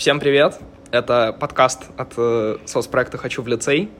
Всем 0.00 0.18
привет! 0.18 0.58
Это 0.92 1.36
подкаст 1.38 1.82
от 1.98 2.14
э, 2.16 2.56
соцпроекта 2.64 3.18
«Хочу 3.18 3.42
в 3.42 3.48
лицей». 3.48 3.90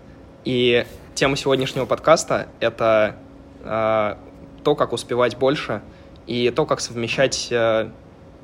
И 0.47 0.87
тема 1.15 1.37
сегодняшнего 1.37 1.85
подкаста— 1.85 2.49
это 2.61 3.17
э, 3.63 4.15
то, 4.65 4.75
как 4.77 4.95
успевать 4.95 5.37
больше 5.37 5.83
и 6.27 6.49
то, 6.57 6.65
как 6.65 6.81
совмещать 6.81 7.49
э, 7.51 7.91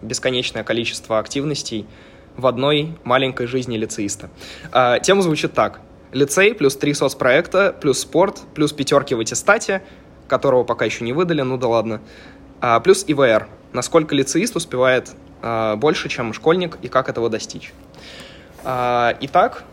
бесконечное 0.02 0.64
количество 0.64 1.18
активностей 1.18 1.86
в 2.36 2.46
одной 2.46 2.98
маленькой 3.04 3.46
жизни 3.46 3.78
лицеиста. 3.78 4.28
Э, 4.70 4.98
тема 5.02 5.22
звучит 5.22 5.54
так. 5.54 5.80
Лицей 6.12 6.54
плюс 6.54 6.76
три 6.76 6.92
соцпроекта, 6.92 7.72
плюс 7.72 8.00
спорт, 8.00 8.38
плюс 8.54 8.74
пятерки 8.74 9.14
в 9.14 9.20
аттестате, 9.20 9.82
которого 10.28 10.64
пока 10.64 10.84
еще 10.84 11.04
не 11.04 11.14
выдали, 11.14 11.40
ну 11.40 11.56
да 11.56 11.68
ладно, 11.68 12.02
а, 12.60 12.80
плюс 12.80 13.06
ИВР. 13.08 13.48
Насколько 13.72 14.14
лицеист 14.14 14.56
успевает 14.56 15.14
больше, 15.42 16.08
чем 16.08 16.32
школьник, 16.32 16.78
и 16.82 16.88
как 16.88 17.08
этого 17.08 17.28
достичь. 17.28 17.72
А, 18.64 19.16
итак, 19.20 19.64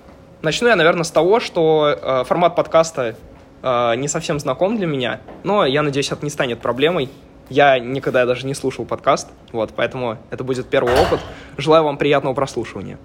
начну 0.42 0.68
я, 0.68 0.76
наверное, 0.76 1.04
с 1.04 1.12
того, 1.12 1.40
что 1.40 1.98
а, 2.02 2.24
формат 2.24 2.56
подкаста 2.56 3.16
не 3.64 4.10
совсем 4.10 4.40
знаком 4.40 4.76
для 4.78 4.86
меня, 4.86 5.22
но 5.44 5.66
я 5.66 5.84
надеюсь, 5.84 6.12
это 6.12 6.26
не 6.26 6.30
станет 6.30 6.60
проблемой. 6.60 7.10
Я 7.50 7.80
никогда 7.80 8.26
даже 8.26 8.46
не 8.46 8.54
слушал 8.54 8.84
подкаст, 8.84 9.30
вот, 9.54 9.72
поэтому 9.74 10.18
это 10.32 10.44
будет 10.44 10.68
первый 10.68 10.94
опыт. 10.94 11.22
Желаю 11.58 11.86
вам 11.86 11.98
приятного 11.98 12.34
прослушивания. 12.34 12.98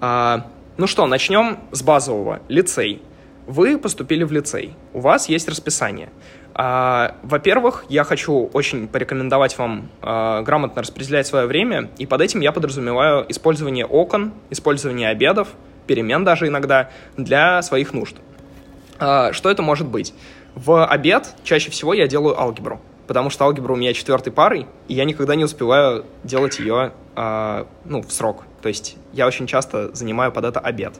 Ну 0.00 0.86
что, 0.86 1.06
начнем 1.06 1.58
с 1.72 1.82
базового. 1.82 2.40
Лицей. 2.48 3.02
Вы 3.46 3.78
поступили 3.78 4.24
в 4.24 4.32
лицей. 4.32 4.76
У 4.92 5.00
вас 5.00 5.28
есть 5.28 5.48
расписание. 5.48 6.10
А, 6.54 7.16
во-первых, 7.22 7.84
я 7.88 8.04
хочу 8.04 8.48
очень 8.52 8.86
порекомендовать 8.86 9.58
вам 9.58 9.88
а, 10.00 10.42
грамотно 10.42 10.82
распределять 10.82 11.26
свое 11.26 11.46
время, 11.46 11.90
и 11.98 12.06
под 12.06 12.20
этим 12.20 12.40
я 12.40 12.52
подразумеваю 12.52 13.26
использование 13.28 13.84
окон, 13.84 14.32
использование 14.50 15.08
обедов, 15.08 15.48
перемен 15.86 16.24
даже 16.24 16.46
иногда 16.46 16.90
для 17.16 17.60
своих 17.62 17.92
нужд. 17.92 18.16
А, 18.98 19.32
что 19.32 19.50
это 19.50 19.62
может 19.62 19.88
быть? 19.88 20.14
В 20.54 20.86
обед 20.86 21.34
чаще 21.42 21.70
всего 21.70 21.92
я 21.92 22.06
делаю 22.06 22.40
алгебру 22.40 22.80
потому 23.06 23.30
что 23.30 23.44
алгебра 23.44 23.72
у 23.72 23.76
меня 23.76 23.92
четвертой 23.92 24.32
парой, 24.32 24.66
и 24.88 24.94
я 24.94 25.04
никогда 25.04 25.34
не 25.34 25.44
успеваю 25.44 26.04
делать 26.22 26.58
ее 26.58 26.92
э, 27.16 27.64
ну, 27.84 28.02
в 28.02 28.12
срок. 28.12 28.44
То 28.64 28.68
есть 28.68 28.96
я 29.12 29.26
очень 29.26 29.46
часто 29.46 29.94
занимаю 29.94 30.32
под 30.32 30.46
это 30.46 30.58
обед. 30.58 30.94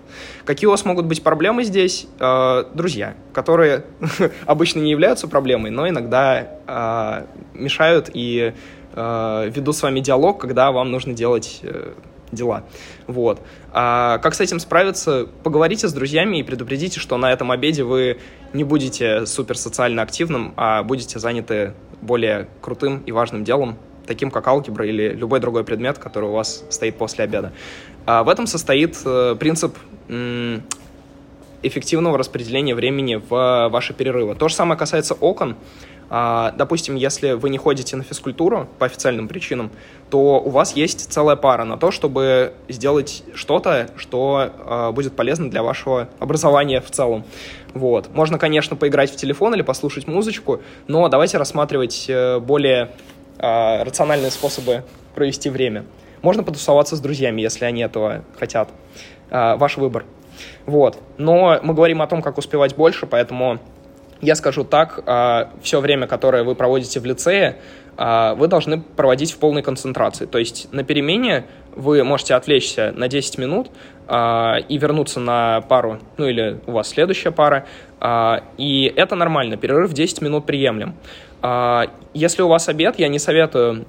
Какие 0.44 0.66
у 0.66 0.70
вас 0.70 0.84
могут 0.84 1.06
быть 1.06 1.22
проблемы 1.22 1.64
здесь? 1.64 2.06
Э, 2.20 2.64
друзья, 2.74 3.14
которые 3.32 3.86
обычно 4.44 4.80
не 4.80 4.90
являются 4.90 5.28
проблемой, 5.28 5.70
но 5.70 5.88
иногда 5.88 6.46
э, 6.66 7.24
мешают 7.54 8.10
и 8.12 8.52
э, 8.92 9.50
ведут 9.50 9.76
с 9.76 9.82
вами 9.82 10.00
диалог, 10.00 10.38
когда 10.38 10.72
вам 10.72 10.90
нужно 10.90 11.14
делать 11.14 11.60
э, 11.62 11.94
дела. 12.32 12.64
Вот. 13.06 13.40
А 13.72 14.18
как 14.18 14.34
с 14.34 14.42
этим 14.42 14.60
справиться? 14.60 15.26
Поговорите 15.42 15.88
с 15.88 15.94
друзьями 15.94 16.40
и 16.40 16.42
предупредите, 16.42 17.00
что 17.00 17.16
на 17.16 17.32
этом 17.32 17.50
обеде 17.50 17.82
вы 17.82 18.18
не 18.52 18.64
будете 18.64 19.24
супер 19.24 19.56
социально 19.56 20.02
активным, 20.02 20.52
а 20.58 20.82
будете 20.82 21.18
заняты 21.18 21.72
более 22.02 22.46
крутым 22.60 23.02
и 23.06 23.12
важным 23.12 23.42
делом, 23.42 23.78
таким 24.06 24.30
как 24.30 24.47
алгебра 24.47 24.86
или 24.86 25.10
любой 25.10 25.41
другой 25.41 25.64
предмет, 25.64 25.98
который 25.98 26.28
у 26.28 26.33
вас 26.33 26.64
стоит 26.70 26.97
после 26.97 27.24
обеда. 27.24 27.52
А 28.06 28.22
в 28.22 28.28
этом 28.28 28.47
состоит 28.47 28.98
э, 29.05 29.36
принцип 29.38 29.77
эффективного 31.62 32.19
распределения 32.19 32.75
времени 32.75 33.16
в 33.16 33.69
ваши 33.70 33.94
перерывы. 33.94 34.34
То 34.34 34.48
же 34.48 34.55
самое 34.55 34.78
касается 34.78 35.14
окон. 35.14 35.56
А, 36.10 36.52
допустим, 36.56 36.97
если 36.97 37.32
вы 37.32 37.48
не 37.48 37.58
ходите 37.58 37.97
на 37.97 38.05
физкультуру 38.05 38.69
по 38.78 38.86
официальным 38.86 39.27
причинам, 39.27 39.70
то 40.10 40.38
у 40.38 40.50
вас 40.50 40.77
есть 40.77 41.10
целая 41.10 41.36
пара 41.36 41.64
на 41.64 41.78
то, 41.78 41.91
чтобы 41.91 42.52
сделать 42.69 43.25
что-то, 43.34 43.91
что 43.97 44.52
а, 44.58 44.92
будет 44.92 45.16
полезно 45.16 45.50
для 45.50 45.62
вашего 45.62 46.09
образования 46.19 46.81
в 46.81 46.91
целом. 46.91 47.25
Вот. 47.72 48.15
Можно, 48.15 48.38
конечно, 48.38 48.76
поиграть 48.76 49.10
в 49.10 49.16
телефон 49.16 49.54
или 49.54 49.62
послушать 49.62 50.06
музычку, 50.06 50.60
но 50.86 51.09
давайте 51.09 51.38
рассматривать 51.38 52.04
э, 52.09 52.38
более 52.38 52.92
рациональные 53.39 54.31
способы 54.31 54.84
провести 55.15 55.50
время. 55.50 55.84
Можно 56.22 56.43
потусоваться 56.43 56.97
с 56.97 57.00
друзьями, 57.00 57.41
если 57.41 57.65
они 57.65 57.83
этого 57.83 58.25
хотят. 58.39 58.69
Ваш 59.31 59.77
выбор. 59.77 60.05
Вот. 60.67 60.99
Но 61.19 61.59
мы 61.62 61.75
говорим 61.75 62.03
о 62.03 62.06
том, 62.06 62.22
как 62.22 62.39
успевать 62.39 62.75
больше, 62.77 63.06
поэтому 63.06 63.59
я 64.21 64.34
скажу 64.34 64.65
так, 64.65 65.03
а, 65.06 65.50
все 65.62 65.81
время, 65.81 66.06
которое 66.06 66.45
вы 66.45 66.55
проводите 66.55 67.00
в 67.00 67.05
лицее, 67.05 67.59
а, 67.97 68.34
вы 68.34 68.49
должны 68.49 68.81
проводить 68.81 69.33
в 69.33 69.39
полной 69.39 69.62
концентрации. 69.62 70.27
То 70.27 70.39
есть 70.39 70.72
на 70.72 70.83
перемене 70.83 71.45
вы 71.77 72.03
можете 72.05 72.34
отвлечься 72.34 72.93
на 72.97 73.09
10 73.09 73.39
минут 73.39 73.71
а, 74.09 74.56
и 74.69 74.78
вернуться 74.78 75.21
на 75.21 75.61
пару, 75.62 75.99
ну 76.16 76.27
или 76.27 76.59
у 76.66 76.72
вас 76.72 76.89
следующая 76.89 77.31
пара, 77.31 77.66
и 78.59 78.93
это 78.97 79.15
нормально, 79.15 79.56
перерыв 79.56 79.95
10 79.95 80.21
минут 80.21 80.45
приемлем. 80.45 80.95
Если 82.15 82.43
у 82.43 82.49
вас 82.49 82.69
обед, 82.69 82.99
я 82.99 83.09
не 83.09 83.19
советую 83.19 83.84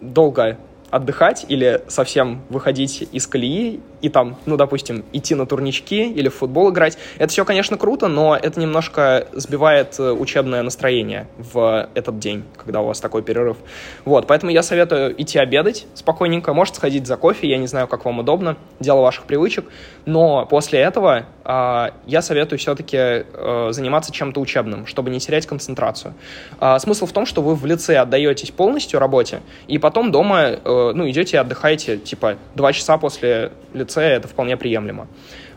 долго 0.00 0.58
отдыхать 0.90 1.44
или 1.48 1.82
совсем 1.88 2.42
выходить 2.48 3.08
из 3.12 3.26
колеи 3.26 3.80
и 4.00 4.08
там, 4.08 4.36
ну, 4.46 4.56
допустим, 4.56 5.04
идти 5.12 5.34
на 5.34 5.46
турнички 5.46 6.10
или 6.10 6.28
в 6.28 6.34
футбол 6.34 6.70
играть. 6.70 6.98
Это 7.18 7.32
все, 7.32 7.44
конечно, 7.44 7.76
круто, 7.76 8.08
но 8.08 8.36
это 8.36 8.60
немножко 8.60 9.26
сбивает 9.32 9.98
э, 9.98 10.12
учебное 10.12 10.62
настроение 10.62 11.26
в 11.36 11.88
этот 11.94 12.18
день, 12.18 12.44
когда 12.56 12.80
у 12.80 12.86
вас 12.86 13.00
такой 13.00 13.22
перерыв. 13.22 13.56
Вот, 14.04 14.26
поэтому 14.26 14.52
я 14.52 14.62
советую 14.62 15.20
идти 15.20 15.38
обедать 15.38 15.86
спокойненько, 15.94 16.52
может 16.52 16.76
сходить 16.76 17.06
за 17.06 17.16
кофе, 17.16 17.48
я 17.48 17.58
не 17.58 17.66
знаю, 17.66 17.88
как 17.88 18.04
вам 18.04 18.20
удобно, 18.20 18.56
дело 18.80 19.00
ваших 19.00 19.24
привычек, 19.24 19.66
но 20.06 20.46
после 20.46 20.80
этого 20.80 21.26
э, 21.44 21.90
я 22.06 22.22
советую 22.22 22.58
все-таки 22.58 22.96
э, 22.96 23.68
заниматься 23.70 24.12
чем-то 24.12 24.40
учебным, 24.40 24.86
чтобы 24.86 25.10
не 25.10 25.20
терять 25.20 25.46
концентрацию. 25.46 26.14
Э, 26.60 26.78
смысл 26.78 27.06
в 27.06 27.12
том, 27.12 27.26
что 27.26 27.42
вы 27.42 27.54
в 27.54 27.66
лице 27.66 27.96
отдаетесь 27.96 28.50
полностью 28.50 29.00
работе, 29.00 29.40
и 29.66 29.78
потом 29.78 30.12
дома, 30.12 30.40
э, 30.42 30.92
ну, 30.94 31.08
идете 31.10 31.36
и 31.36 31.40
отдыхаете, 31.40 31.98
типа, 31.98 32.36
два 32.54 32.72
часа 32.72 32.98
после 32.98 33.52
лицее 33.88 34.12
это 34.12 34.28
вполне 34.28 34.56
приемлемо. 34.56 35.08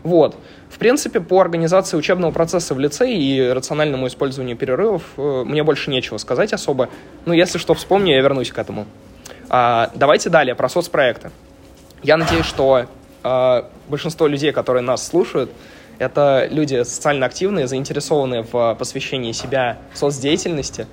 Вот. 0.02 0.36
В 0.70 0.78
принципе, 0.78 1.20
по 1.20 1.40
организации 1.40 1.96
учебного 1.96 2.32
процесса 2.32 2.74
в 2.74 2.80
лицее 2.80 3.16
и 3.16 3.52
рациональному 3.52 4.06
использованию 4.06 4.56
перерывов 4.56 5.02
э, 5.16 5.44
мне 5.46 5.62
больше 5.62 5.90
нечего 5.90 6.16
сказать 6.18 6.52
особо. 6.52 6.88
Ну, 7.26 7.34
если 7.34 7.58
что 7.58 7.74
вспомню, 7.74 8.14
я 8.14 8.22
вернусь 8.22 8.50
к 8.50 8.58
этому. 8.58 8.86
А, 9.48 9.90
давайте 9.94 10.30
далее 10.30 10.54
про 10.54 10.68
соцпроекты. 10.68 11.30
Я 12.02 12.16
надеюсь, 12.16 12.46
что 12.46 12.86
а, 13.22 13.68
большинство 13.88 14.26
людей, 14.26 14.50
которые 14.52 14.82
нас 14.82 15.06
слушают, 15.06 15.50
это 15.98 16.48
люди 16.50 16.82
социально 16.82 17.26
активные, 17.26 17.68
заинтересованные 17.68 18.42
в 18.50 18.74
посвящении 18.76 19.32
себя 19.32 19.78
соцдеятельности, 19.94 20.86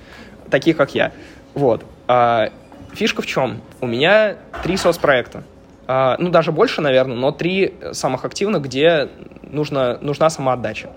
такие 0.50 0.76
как 0.76 0.94
я. 0.94 1.10
Вот. 1.54 1.84
А, 2.06 2.50
фишка 2.92 3.22
в 3.22 3.26
чем? 3.26 3.62
У 3.80 3.86
меня 3.86 4.36
три 4.62 4.76
соцпроекта. 4.76 5.42
А, 5.92 6.14
ну, 6.20 6.28
даже 6.28 6.52
больше, 6.52 6.80
наверное, 6.82 7.16
но 7.16 7.32
три 7.32 7.74
самых 7.90 8.24
активных, 8.24 8.62
где 8.62 9.08
нужно, 9.42 9.98
нужна 10.00 10.30
самоотдача. 10.30 10.90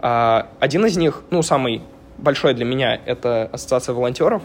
А, 0.00 0.48
один 0.58 0.84
из 0.84 0.96
них, 0.96 1.22
ну, 1.30 1.42
самый 1.42 1.82
большой 2.18 2.52
для 2.52 2.64
меня, 2.64 3.00
это 3.06 3.48
Ассоциация 3.52 3.94
волонтеров. 3.94 4.42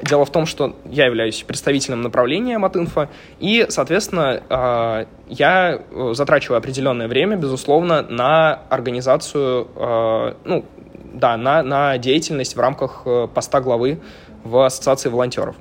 Дело 0.00 0.24
в 0.24 0.32
том, 0.32 0.46
что 0.46 0.76
я 0.86 1.04
являюсь 1.04 1.42
представителем 1.42 2.00
направления 2.00 2.56
Матинфо, 2.56 3.10
и, 3.38 3.66
соответственно, 3.68 4.42
а, 4.48 5.06
я 5.28 5.78
затрачиваю 6.12 6.56
определенное 6.56 7.06
время, 7.06 7.36
безусловно, 7.36 8.00
на 8.00 8.60
организацию, 8.70 9.68
ну, 10.44 10.64
да, 11.12 11.36
на, 11.36 11.62
на 11.62 11.98
деятельность 11.98 12.56
в 12.56 12.60
рамках 12.60 13.02
э, 13.04 13.28
поста 13.34 13.60
главы 13.60 14.00
в 14.44 14.64
Ассоциации 14.64 15.08
волонтеров. 15.08 15.56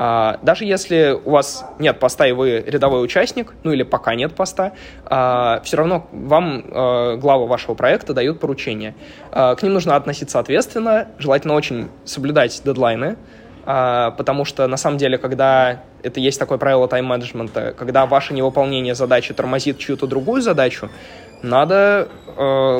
А, 0.00 0.38
даже 0.42 0.64
если 0.64 1.18
у 1.24 1.30
вас 1.32 1.66
нет 1.80 1.98
поста 1.98 2.24
и 2.28 2.30
вы 2.30 2.62
рядовой 2.64 3.04
участник, 3.04 3.52
ну 3.64 3.72
или 3.72 3.82
пока 3.82 4.14
нет 4.14 4.32
поста, 4.32 4.72
а, 5.04 5.60
все 5.64 5.76
равно 5.76 6.06
вам 6.12 6.64
а, 6.70 7.16
глава 7.16 7.46
вашего 7.46 7.74
проекта 7.74 8.14
дают 8.14 8.38
поручения. 8.38 8.94
К 9.32 9.58
ним 9.60 9.74
нужно 9.74 9.96
относиться 9.96 10.38
ответственно, 10.38 11.08
желательно 11.18 11.54
очень 11.54 11.88
соблюдать 12.04 12.62
дедлайны, 12.64 13.16
потому 13.64 14.44
что 14.44 14.66
на 14.68 14.76
самом 14.76 14.98
деле, 14.98 15.18
когда 15.18 15.82
это 16.02 16.20
есть 16.20 16.38
такое 16.38 16.58
правило 16.58 16.86
тайм-менеджмента, 16.86 17.74
когда 17.76 18.06
ваше 18.06 18.34
невыполнение 18.34 18.94
задачи 18.94 19.34
тормозит 19.34 19.78
чью-то 19.78 20.06
другую 20.06 20.42
задачу, 20.42 20.88
надо 21.42 22.08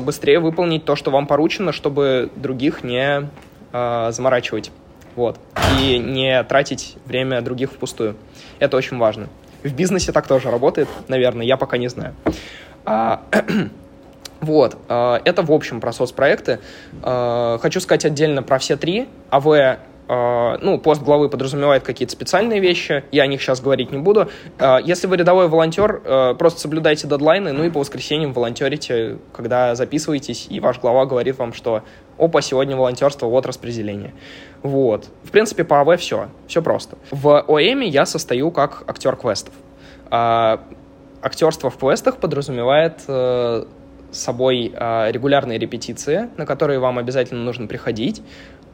быстрее 0.02 0.38
выполнить 0.38 0.84
то, 0.84 0.94
что 0.96 1.10
вам 1.10 1.26
поручено, 1.26 1.72
чтобы 1.72 2.30
других 2.36 2.84
не 2.84 3.28
заморачивать. 3.72 4.70
Вот. 5.16 5.38
И 5.80 5.98
не 5.98 6.42
тратить 6.44 6.96
время 7.04 7.40
других 7.40 7.72
впустую. 7.72 8.16
Это 8.58 8.76
очень 8.76 8.98
важно. 8.98 9.28
В 9.62 9.72
бизнесе 9.72 10.12
так 10.12 10.26
тоже 10.26 10.50
работает, 10.50 10.88
наверное, 11.08 11.44
я 11.44 11.56
пока 11.56 11.78
не 11.78 11.88
знаю. 11.88 12.14
А, 12.84 13.22
вот, 14.40 14.78
а, 14.88 15.20
это 15.24 15.42
в 15.42 15.52
общем 15.52 15.80
про 15.80 15.92
соцпроекты. 15.92 16.60
А, 17.02 17.58
хочу 17.58 17.80
сказать 17.80 18.04
отдельно 18.04 18.42
про 18.42 18.58
все 18.58 18.76
три. 18.76 19.08
АВ 19.30 19.78
ну, 20.08 20.78
пост 20.78 21.02
главы 21.02 21.28
подразумевает 21.28 21.82
какие-то 21.82 22.12
специальные 22.12 22.60
вещи, 22.60 23.04
я 23.12 23.24
о 23.24 23.26
них 23.26 23.42
сейчас 23.42 23.60
говорить 23.60 23.92
не 23.92 23.98
буду. 23.98 24.28
Э, 24.58 24.78
если 24.82 25.06
вы 25.06 25.16
рядовой 25.16 25.48
волонтер, 25.48 26.00
э, 26.04 26.34
просто 26.38 26.60
соблюдайте 26.60 27.06
дедлайны, 27.06 27.52
ну 27.52 27.64
и 27.64 27.70
по 27.70 27.80
воскресеньям 27.80 28.32
волонтерите, 28.32 29.18
когда 29.32 29.74
записываетесь, 29.74 30.46
и 30.48 30.60
ваш 30.60 30.80
глава 30.80 31.04
говорит 31.04 31.38
вам, 31.38 31.52
что 31.52 31.82
опа, 32.18 32.40
сегодня 32.40 32.76
волонтерство, 32.76 33.26
вот 33.26 33.46
распределение. 33.46 34.14
Вот. 34.62 35.08
В 35.24 35.30
принципе, 35.30 35.64
по 35.64 35.80
АВ 35.80 36.00
все. 36.00 36.28
Все 36.46 36.62
просто. 36.62 36.96
В 37.10 37.40
ОЭМе 37.42 37.86
я 37.86 38.06
состою 38.06 38.50
как 38.50 38.84
актер 38.86 39.14
квестов. 39.16 39.54
А, 40.10 40.60
актерство 41.22 41.70
в 41.70 41.76
квестах 41.76 42.16
подразумевает 42.16 43.02
э, 44.10 44.12
собой 44.12 44.72
э, 44.74 45.10
регулярные 45.12 45.58
репетиции, 45.58 46.28
на 46.36 46.46
которые 46.46 46.78
вам 46.78 46.98
обязательно 46.98 47.42
нужно 47.44 47.66
приходить. 47.66 48.22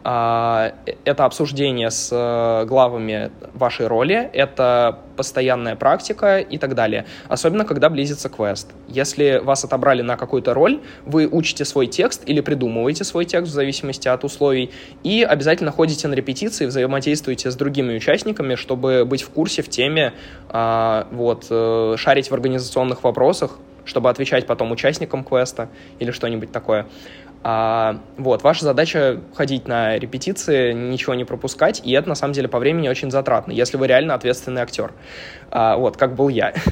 А, 0.06 0.75
это 1.06 1.25
обсуждение 1.25 1.90
с 1.90 2.10
э, 2.12 2.66
главами 2.66 3.31
вашей 3.54 3.86
роли, 3.86 4.28
это 4.34 4.98
постоянная 5.16 5.76
практика 5.76 6.40
и 6.40 6.58
так 6.58 6.75
далее. 6.75 7.06
Особенно, 7.26 7.64
когда 7.64 7.88
близится 7.88 8.28
квест. 8.28 8.70
Если 8.86 9.40
вас 9.42 9.64
отобрали 9.64 10.02
на 10.02 10.19
какую-то 10.19 10.52
роль, 10.52 10.82
вы 11.06 11.26
учите 11.26 11.64
свой 11.64 11.86
текст 11.86 12.22
или 12.26 12.42
придумываете 12.42 13.02
свой 13.02 13.25
текст 13.25 13.50
в 13.50 13.54
зависимости 13.54 14.06
от 14.06 14.25
условий, 14.25 14.70
и 15.04 15.22
обязательно 15.22 15.70
ходите 15.70 16.06
на 16.06 16.12
репетиции, 16.12 16.66
взаимодействуете 16.66 17.50
с 17.50 17.56
другими 17.56 17.96
участниками, 17.96 18.56
чтобы 18.56 19.06
быть 19.06 19.22
в 19.22 19.31
курсе, 19.31 19.62
в 19.62 19.70
теме, 19.70 20.12
а, 20.50 21.06
вот, 21.12 21.46
э, 21.48 21.94
шарить 21.96 22.31
в 22.31 22.34
организационных 22.34 23.04
вопросах, 23.04 23.58
чтобы 23.84 24.10
отвечать 24.10 24.46
потом 24.46 24.72
участникам 24.72 25.25
квеста 25.25 25.69
или 25.98 26.10
что-нибудь 26.10 26.52
такое. 26.52 26.86
А, 27.46 28.00
вот, 28.16 28.42
ваша 28.42 28.64
задача 28.64 29.20
ходить 29.34 29.69
на 29.69 29.98
репетиции, 29.98 30.72
ничего 30.72 31.14
не 31.14 31.25
пропускать, 31.25 31.82
и 31.84 31.92
это 31.92 32.08
на 32.08 32.14
самом 32.14 32.32
деле 32.32 32.48
по 32.48 32.58
времени 32.58 32.88
очень 32.88 33.10
затратно, 33.10 33.52
если 33.52 33.76
вы 33.76 33.86
реально 33.86 34.14
ответственный 34.14 34.62
актер. 34.62 34.92
А, 35.50 35.76
вот, 35.76 35.96
как 35.96 36.14
был 36.14 36.28
я. 36.31 36.54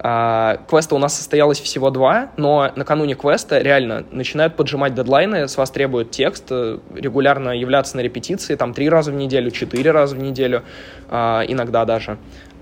А, 0.00 0.60
квеста 0.68 0.94
у 0.94 0.98
нас 0.98 1.16
состоялось 1.16 1.58
всего 1.60 1.90
два, 1.90 2.30
но 2.36 2.70
накануне 2.76 3.16
квеста 3.16 3.58
реально 3.58 4.04
начинают 4.12 4.54
поджимать 4.54 4.94
дедлайны, 4.94 5.48
с 5.48 5.56
вас 5.56 5.72
требуют 5.72 6.12
текст, 6.12 6.44
э, 6.50 6.78
регулярно 6.94 7.50
являться 7.50 7.96
на 7.96 8.00
репетиции, 8.02 8.54
там 8.54 8.74
три 8.74 8.88
раза 8.88 9.10
в 9.10 9.16
неделю, 9.16 9.50
четыре 9.50 9.90
раза 9.90 10.14
в 10.14 10.20
неделю, 10.20 10.62
а, 11.10 11.42
иногда 11.48 11.84
даже. 11.84 12.16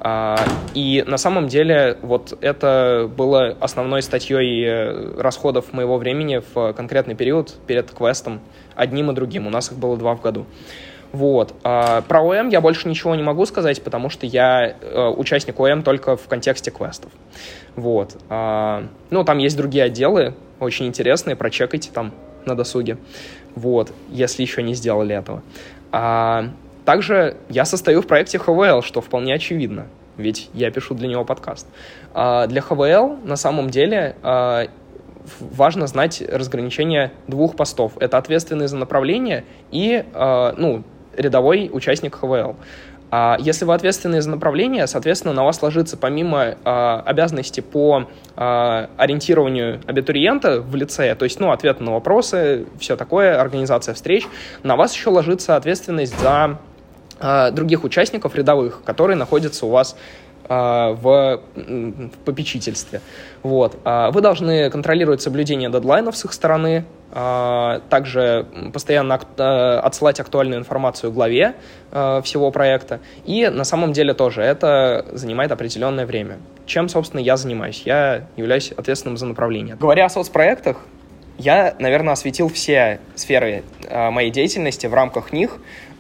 А, 0.09 0.37
и 0.73 1.03
на 1.05 1.17
самом 1.17 1.49
деле 1.49 1.99
вот 2.01 2.39
это 2.41 3.11
было 3.17 3.57
основной 3.59 4.03
статьей 4.03 4.65
э, 4.65 5.21
расходов 5.21 5.73
моего 5.73 5.99
времени 5.99 6.43
в 6.55 6.73
конкретный 6.75 7.17
период 7.17 7.55
перед 7.67 7.91
квестом, 7.91 8.41
одним 8.77 9.11
и 9.11 9.15
другим. 9.15 9.49
У 9.49 9.51
нас 9.51 9.73
их 9.73 9.79
было 9.79 9.97
два 9.97 10.15
в 10.15 10.21
году. 10.21 10.47
Вот. 11.11 11.55
А, 11.65 12.03
про 12.03 12.21
ОМ 12.23 12.51
я 12.51 12.61
больше 12.61 12.89
ничего 12.89 13.17
не 13.17 13.25
могу 13.25 13.47
сказать, 13.47 13.83
потому 13.83 14.09
что 14.09 14.27
я 14.27 14.77
э, 14.81 15.09
участник 15.09 15.59
ОМ 15.59 15.83
только 15.83 16.17
в 16.17 16.29
контексте 16.29 16.71
квестов. 16.71 17.11
Вот. 17.75 18.17
А, 18.29 18.85
ну, 19.11 19.25
там 19.25 19.39
есть 19.39 19.57
другие 19.57 19.83
отделы, 19.83 20.35
очень 20.61 20.87
интересные, 20.87 21.35
прочекайте 21.35 21.91
там 21.91 22.13
на 22.45 22.55
досуге. 22.55 22.97
Вот, 23.57 23.93
если 24.09 24.43
еще 24.43 24.63
не 24.63 24.75
сделали 24.75 25.17
этого. 25.17 25.43
Также 26.87 27.37
я 27.49 27.65
состою 27.65 28.01
в 28.01 28.07
проекте 28.07 28.39
HVL, 28.39 28.83
что 28.83 29.01
вполне 29.01 29.35
очевидно, 29.35 29.89
ведь 30.17 30.49
я 30.55 30.71
пишу 30.71 30.95
для 30.95 31.09
него 31.09 31.25
подкаст. 31.25 31.67
А 32.15 32.47
для 32.47 32.63
HVL 32.63 33.27
на 33.27 33.35
самом 33.35 33.71
деле 33.71 34.15
а, 34.23 34.69
важно 35.41 35.89
знать 35.89 36.23
разграничение 36.23 37.11
двух 37.27 37.57
постов. 37.57 37.93
Это 37.99 38.19
ответственный 38.19 38.69
за 38.69 38.77
направление 38.77 39.45
и 39.73 40.05
а, 40.15 40.55
ну, 40.57 40.85
рядовой 41.17 41.71
участник 41.73 42.17
HVL. 42.23 42.55
А 43.11 43.37
если 43.41 43.65
вы 43.65 43.75
ответственны 43.75 44.23
за 44.23 44.31
направление, 44.31 44.87
соответственно, 44.87 45.33
на 45.35 45.45
вас 45.45 45.63
ложится 45.63 45.97
помимо 45.97 46.45
э, 46.45 47.03
обязанности 47.05 47.61
по 47.61 48.09
э, 48.37 48.87
ориентированию 48.97 49.81
абитуриента 49.87 50.61
в 50.61 50.75
лице, 50.75 51.15
то 51.15 51.25
есть, 51.25 51.39
ну, 51.39 51.53
ответ 51.53 51.79
на 51.79 51.93
вопросы, 51.93 52.67
все 52.81 52.97
такое, 52.97 53.41
организация 53.41 53.95
встреч, 53.95 54.27
на 54.65 54.75
вас 54.75 54.93
еще 54.93 55.11
ложится 55.11 55.55
ответственность 55.55 56.19
за 56.19 56.59
других 57.19 57.85
участников 57.85 58.35
рядовых, 58.35 58.83
которые 58.85 59.17
находятся 59.17 59.67
у 59.67 59.71
вас 59.71 59.97
а, 60.49 60.93
в, 60.93 61.41
в 61.57 62.19
попечительстве. 62.25 63.01
Вот. 63.43 63.79
А, 63.85 64.11
вы 64.11 64.21
должны 64.21 64.71
контролировать 64.71 65.21
соблюдение 65.21 65.71
дедлайнов 65.71 66.17
с 66.17 66.25
их 66.25 66.33
стороны, 66.33 66.85
также 67.89 68.47
постоянно 68.75 69.15
отсылать 69.81 70.19
актуальную 70.19 70.59
информацию 70.59 71.13
главе 71.13 71.55
всего 71.91 72.51
проекта. 72.51 72.99
И 73.25 73.49
на 73.49 73.63
самом 73.65 73.93
деле 73.93 74.13
тоже 74.13 74.43
это 74.43 75.07
занимает 75.13 75.53
определенное 75.53 76.05
время. 76.05 76.39
Чем, 76.67 76.89
собственно, 76.89 77.21
я 77.21 77.37
занимаюсь? 77.37 77.83
Я 77.87 78.27
являюсь 78.37 78.73
ответственным 78.73 79.17
за 79.17 79.27
направление. 79.27 79.77
Говоря 79.77 80.07
о 80.07 80.09
соцпроектах, 80.09 80.79
я, 81.39 81.77
наверное, 81.79 82.13
осветил 82.15 82.49
все 82.49 82.99
сферы 83.15 83.63
моей 83.89 84.31
деятельности 84.31 84.87
в 84.89 84.93
рамках 84.93 85.33
них. 85.33 85.59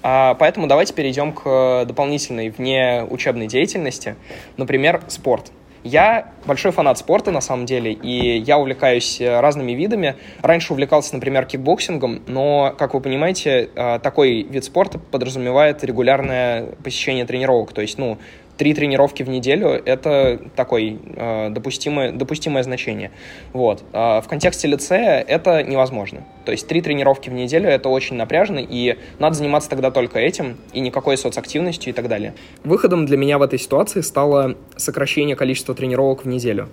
А, 0.09 0.35
поэтому 0.35 0.69
давайте 0.69 0.95
перейдем 0.95 1.33
к 1.33 1.43
э, 1.47 1.85
дополнительной 1.85 2.51
вне 2.51 3.05
учебной 3.11 3.49
деятельности, 3.49 4.15
например, 4.57 5.03
спорт. 5.09 5.51
Я 5.83 6.29
большой 6.45 6.71
фанат 6.71 6.97
спорта, 6.99 7.33
на 7.33 7.41
самом 7.41 7.67
деле, 7.67 7.93
и 7.93 8.39
я 8.39 8.57
увлекаюсь 8.59 9.21
э, 9.21 9.41
разными 9.41 9.73
видами. 9.73 10.15
Раньше 10.43 10.75
увлекался, 10.75 11.13
например, 11.15 11.45
кикбоксингом, 11.47 12.23
но, 12.29 12.73
как 12.79 12.95
вы 12.95 13.01
понимаете, 13.01 13.69
э, 13.75 13.99
такой 14.01 14.43
вид 14.43 14.65
спорта 14.65 15.01
подразумевает 15.01 15.83
регулярное 15.83 16.67
посещение 16.85 17.25
тренировок. 17.25 17.73
То 17.73 17.83
есть, 17.83 17.99
ну, 17.99 18.19
три 18.57 18.75
тренировки 18.75 19.23
в 19.23 19.29
неделю— 19.29 19.69
это 19.85 20.41
такое 20.55 20.97
э, 21.17 21.51
допустимое, 21.51 22.13
допустимое 22.13 22.63
значение. 22.63 23.11
Вот. 23.53 23.85
А 23.93 24.21
в 24.21 24.29
контексте 24.29 24.69
лицея 24.69 25.25
это 25.27 25.63
невозможно. 25.63 26.25
То 26.45 26.53
есть 26.53 26.67
три 26.67 26.81
тренировки 26.81 27.29
в 27.31 27.33
неделю— 27.33 27.69
это 27.71 27.89
очень 27.89 28.17
напряжно, 28.17 28.59
и 28.59 28.97
надо 29.19 29.37
заниматься 29.37 29.69
тогда 29.69 29.91
только 29.91 30.19
этим, 30.19 30.57
и 30.73 30.81
никакой 30.81 31.17
соцактивностью 31.17 31.93
и 31.93 31.95
так 31.95 32.09
далее. 32.09 32.35
Выходом 32.65 33.07
для 33.07 33.17
меня 33.17 33.39
в 33.39 33.43
этой 33.43 33.59
ситуации 33.59 34.01
стало 34.01 34.57
сокращение 34.77 35.37
количества 35.37 35.75
тренировок 35.75 36.25
в 36.25 36.29
неделю. 36.29 36.69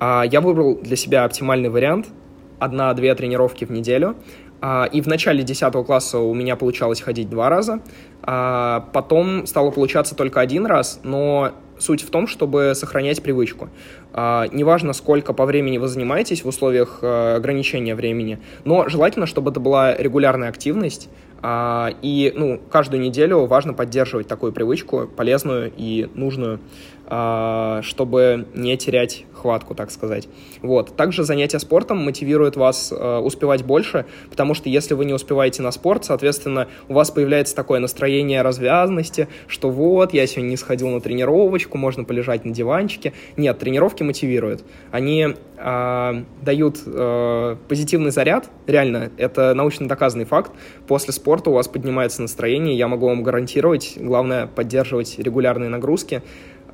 А 0.00 0.24
я 0.24 0.40
выбрал 0.40 0.76
для 0.76 0.96
себя 0.96 1.24
оптимальный 1.24 1.68
вариант— 1.68 2.06
одна-две 2.58 3.14
тренировки 3.14 3.64
в 3.64 3.70
неделю— 3.70 4.16
и 4.92 5.00
в 5.00 5.06
начале 5.06 5.42
10 5.42 5.72
класса 5.84 6.18
у 6.18 6.32
меня 6.32 6.56
получалось 6.56 7.00
ходить 7.00 7.28
два 7.28 7.48
раза, 7.48 7.80
а 8.22 8.88
потом 8.92 9.46
стало 9.46 9.70
получаться 9.70 10.14
только 10.14 10.40
один 10.40 10.64
раз, 10.64 11.00
но 11.02 11.52
суть 11.78 12.02
в 12.02 12.10
том, 12.10 12.26
чтобы 12.26 12.72
сохранять 12.74 13.22
привычку. 13.22 13.68
А, 14.12 14.46
неважно, 14.52 14.92
сколько 14.92 15.32
по 15.32 15.44
времени 15.44 15.78
вы 15.78 15.88
занимаетесь 15.88 16.44
в 16.44 16.48
условиях 16.48 17.00
а, 17.02 17.36
ограничения 17.36 17.94
времени, 17.94 18.38
но 18.64 18.88
желательно, 18.88 19.26
чтобы 19.26 19.50
это 19.50 19.60
была 19.60 19.94
регулярная 19.94 20.48
активность, 20.48 21.08
а, 21.42 21.90
и 22.00 22.32
ну, 22.34 22.58
каждую 22.70 23.02
неделю 23.02 23.44
важно 23.46 23.74
поддерживать 23.74 24.28
такую 24.28 24.52
привычку, 24.52 25.06
полезную 25.06 25.70
и 25.76 26.08
нужную, 26.14 26.58
а, 26.58 26.60
чтобы 27.06 28.46
не 28.54 28.76
терять 28.76 29.26
хватку, 29.44 29.74
так 29.74 29.90
сказать. 29.90 30.26
Вот. 30.62 30.96
Также 30.96 31.22
занятия 31.22 31.58
спортом 31.58 32.02
мотивируют 32.02 32.56
вас 32.56 32.90
а, 32.90 33.20
успевать 33.20 33.62
больше, 33.62 34.06
потому 34.30 34.54
что 34.54 34.70
если 34.70 34.94
вы 34.94 35.04
не 35.04 35.12
успеваете 35.12 35.60
на 35.62 35.70
спорт, 35.70 36.06
соответственно, 36.06 36.66
у 36.88 36.94
вас 36.94 37.10
появляется 37.10 37.54
такое 37.54 37.78
настроение 37.78 38.40
развязности, 38.40 39.28
что 39.46 39.68
вот, 39.68 40.14
я 40.14 40.26
сегодня 40.26 40.48
не 40.48 40.56
сходил 40.56 40.88
на 40.88 41.02
тренировочку, 41.02 41.76
можно 41.76 42.04
полежать 42.04 42.46
на 42.46 42.54
диванчике. 42.54 43.12
Нет, 43.36 43.58
тренировки 43.58 44.02
мотивируют. 44.02 44.64
Они 44.90 45.34
э, 45.58 46.24
дают 46.40 46.78
э, 46.86 47.56
позитивный 47.68 48.12
заряд, 48.12 48.48
реально, 48.66 49.10
это 49.18 49.52
научно 49.52 49.86
доказанный 49.86 50.24
факт. 50.24 50.52
После 50.86 51.12
спорта 51.12 51.50
у 51.50 51.52
вас 51.52 51.68
поднимается 51.68 52.22
настроение, 52.22 52.78
я 52.78 52.88
могу 52.88 53.08
вам 53.08 53.22
гарантировать, 53.22 53.98
главное 53.98 54.46
поддерживать 54.46 55.18
регулярные 55.18 55.68
нагрузки. 55.68 56.22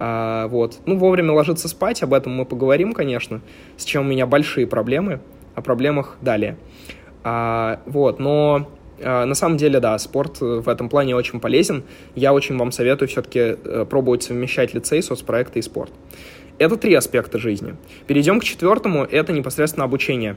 А, 0.01 0.49
вот. 0.49 0.79
Ну, 0.87 0.97
вовремя 0.97 1.33
ложиться 1.33 1.69
спать, 1.69 2.03
об 2.03 2.15
этом 2.15 2.35
мы 2.35 2.47
поговорим, 2.47 2.95
конечно, 2.95 3.43
с 3.77 3.85
чем 3.85 4.07
у 4.07 4.09
меня 4.09 4.27
большие 4.27 4.67
проблемы, 4.67 5.21
о 5.55 5.61
проблемах 5.61 6.17
далее. 6.23 6.57
А, 7.23 7.81
вот, 7.85 8.19
но 8.19 8.67
а, 9.03 9.27
на 9.27 9.35
самом 9.35 9.59
деле, 9.59 9.79
да, 9.79 9.99
спорт 9.99 10.41
в 10.41 10.69
этом 10.69 10.89
плане 10.89 11.15
очень 11.15 11.39
полезен. 11.39 11.85
Я 12.15 12.33
очень 12.33 12.57
вам 12.57 12.73
советую 12.73 13.09
все-таки 13.09 13.39
э, 13.39 13.87
пробовать 13.89 14.23
совмещать 14.23 14.73
лицей, 14.73 15.03
соцпроекты 15.03 15.59
и 15.59 15.63
спорт. 15.63 15.93
Это 16.59 16.77
три 16.77 16.95
аспекта 16.95 17.39
жизни. 17.39 17.77
Перейдем 18.07 18.41
к 18.41 18.45
четвертому, 18.45 19.05
это 19.05 19.35
непосредственно 19.35 19.85
обучение. 19.85 20.37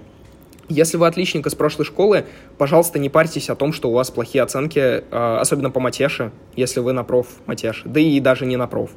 Если 0.69 0.95
вы 0.95 1.07
отличник 1.07 1.45
из 1.45 1.55
прошлой 1.55 1.83
школы, 1.83 2.25
пожалуйста, 2.57 2.97
не 2.97 3.09
парьтесь 3.09 3.49
о 3.49 3.55
том, 3.55 3.73
что 3.73 3.89
у 3.89 3.93
вас 3.93 4.09
плохие 4.11 4.41
оценки, 4.41 4.79
э, 4.79 5.37
особенно 5.39 5.69
по 5.69 5.81
матеше, 5.81 6.31
если 6.55 6.79
вы 6.79 6.93
на 6.93 7.03
проф 7.03 7.27
матеше, 7.45 7.81
да 7.85 7.99
и 7.99 8.19
даже 8.19 8.45
не 8.45 8.55
на 8.55 8.67
проф. 8.67 8.91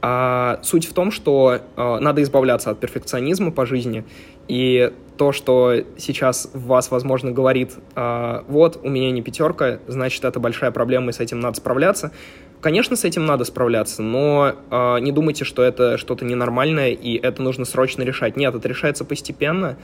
А 0.00 0.60
суть 0.62 0.86
в 0.86 0.92
том, 0.92 1.10
что 1.10 1.60
э, 1.76 1.98
надо 2.00 2.22
избавляться 2.22 2.70
от 2.70 2.78
перфекционизма 2.78 3.50
по 3.50 3.66
жизни 3.66 4.04
И 4.46 4.92
то, 5.16 5.32
что 5.32 5.74
сейчас 5.96 6.48
в 6.54 6.66
вас, 6.66 6.90
возможно, 6.92 7.32
говорит, 7.32 7.72
э, 7.96 8.42
вот, 8.46 8.78
у 8.82 8.88
меня 8.88 9.10
не 9.10 9.22
пятерка, 9.22 9.80
значит, 9.88 10.24
это 10.24 10.38
большая 10.38 10.70
проблема, 10.70 11.10
и 11.10 11.12
с 11.12 11.20
этим 11.20 11.40
надо 11.40 11.56
справляться. 11.56 12.12
Конечно, 12.60 12.96
с 12.96 13.04
этим 13.04 13.26
надо 13.26 13.44
справляться, 13.44 14.02
но 14.02 14.54
э, 14.70 14.98
не 15.00 15.10
думайте, 15.10 15.44
что 15.44 15.62
это 15.62 15.98
что-то 15.98 16.24
ненормальное, 16.24 16.90
и 16.90 17.16
это 17.16 17.42
нужно 17.42 17.64
срочно 17.64 18.02
решать. 18.02 18.36
Нет, 18.36 18.54
это 18.54 18.68
решается 18.68 19.04
постепенно. 19.04 19.76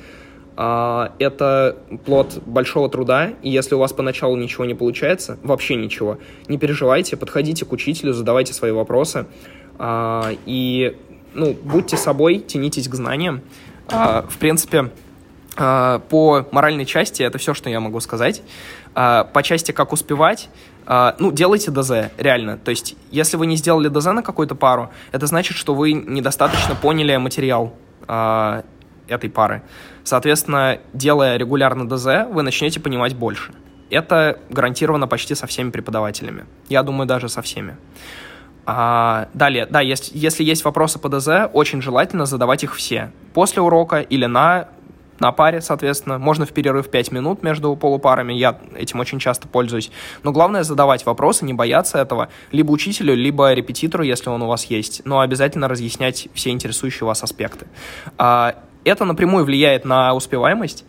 Э, 0.56 1.08
это 1.18 1.76
плод 2.04 2.40
большого 2.46 2.88
труда, 2.88 3.32
и 3.42 3.50
если 3.50 3.74
у 3.74 3.78
вас 3.78 3.92
поначалу 3.92 4.36
ничего 4.36 4.64
не 4.64 4.74
получается, 4.74 5.38
вообще 5.42 5.74
ничего, 5.74 6.18
не 6.46 6.58
переживайте, 6.58 7.16
подходите 7.16 7.64
к 7.64 7.72
учителю, 7.72 8.12
задавайте 8.12 8.52
свои 8.52 8.70
вопросы, 8.70 9.26
и 9.80 10.96
ну, 11.34 11.56
будьте 11.62 11.96
собой, 11.96 12.38
тянитесь 12.38 12.88
к 12.88 12.94
знаниям. 12.94 13.42
Э, 13.90 14.22
в 14.28 14.38
принципе, 14.38 14.90
э, 15.56 16.00
по 16.08 16.46
моральной 16.52 16.86
части 16.86 17.22
это 17.22 17.38
все, 17.38 17.54
что 17.54 17.68
я 17.70 17.80
могу 17.80 18.00
сказать. 18.00 18.42
По 18.94 19.42
части, 19.42 19.72
как 19.72 19.92
успевать, 19.92 20.48
ну, 20.86 21.32
делайте 21.32 21.72
ДЗ, 21.72 22.12
реально. 22.16 22.58
То 22.58 22.70
есть, 22.70 22.94
если 23.10 23.36
вы 23.36 23.46
не 23.46 23.56
сделали 23.56 23.88
ДЗ 23.88 24.06
на 24.06 24.22
какую-то 24.22 24.54
пару, 24.54 24.92
это 25.10 25.26
значит, 25.26 25.56
что 25.56 25.74
вы 25.74 25.94
недостаточно 25.94 26.76
поняли 26.76 27.16
материал 27.16 27.74
этой 28.06 29.30
пары. 29.30 29.62
Соответственно, 30.04 30.78
делая 30.92 31.36
регулярно 31.38 31.88
ДЗ, 31.88 32.30
вы 32.30 32.42
начнете 32.42 32.78
понимать 32.78 33.16
больше. 33.16 33.52
Это 33.90 34.38
гарантировано 34.48 35.08
почти 35.08 35.34
со 35.34 35.48
всеми 35.48 35.70
преподавателями. 35.70 36.44
Я 36.68 36.84
думаю, 36.84 37.08
даже 37.08 37.28
со 37.28 37.42
всеми. 37.42 37.76
А, 38.66 39.28
далее, 39.34 39.66
да, 39.66 39.80
есть, 39.80 40.10
если 40.14 40.42
есть 40.42 40.64
вопросы 40.64 40.98
по 40.98 41.08
ДЗ, 41.08 41.50
очень 41.52 41.82
желательно 41.82 42.26
задавать 42.26 42.64
их 42.64 42.74
все. 42.74 43.12
После 43.32 43.60
урока 43.62 44.00
или 44.00 44.26
на 44.26 44.68
на 45.20 45.32
паре, 45.32 45.60
соответственно. 45.60 46.18
Можно 46.18 46.46
в 46.46 46.52
перерыв 46.52 46.90
5 46.90 47.12
минут 47.12 47.42
между 47.42 47.76
полупарами, 47.76 48.32
я 48.32 48.58
этим 48.76 49.00
очень 49.00 49.18
часто 49.18 49.48
пользуюсь. 49.48 49.90
Но 50.22 50.32
главное 50.32 50.62
задавать 50.62 51.06
вопросы, 51.06 51.44
не 51.44 51.54
бояться 51.54 51.98
этого, 51.98 52.28
либо 52.52 52.72
учителю, 52.72 53.14
либо 53.14 53.52
репетитору, 53.52 54.02
если 54.02 54.28
он 54.28 54.42
у 54.42 54.48
вас 54.48 54.64
есть, 54.64 55.02
но 55.04 55.20
обязательно 55.20 55.68
разъяснять 55.68 56.28
все 56.34 56.50
интересующие 56.50 57.06
вас 57.06 57.22
аспекты. 57.22 57.66
А, 58.18 58.56
это 58.84 59.04
напрямую 59.04 59.44
влияет 59.44 59.84
на 59.84 60.14
успеваемость, 60.14 60.84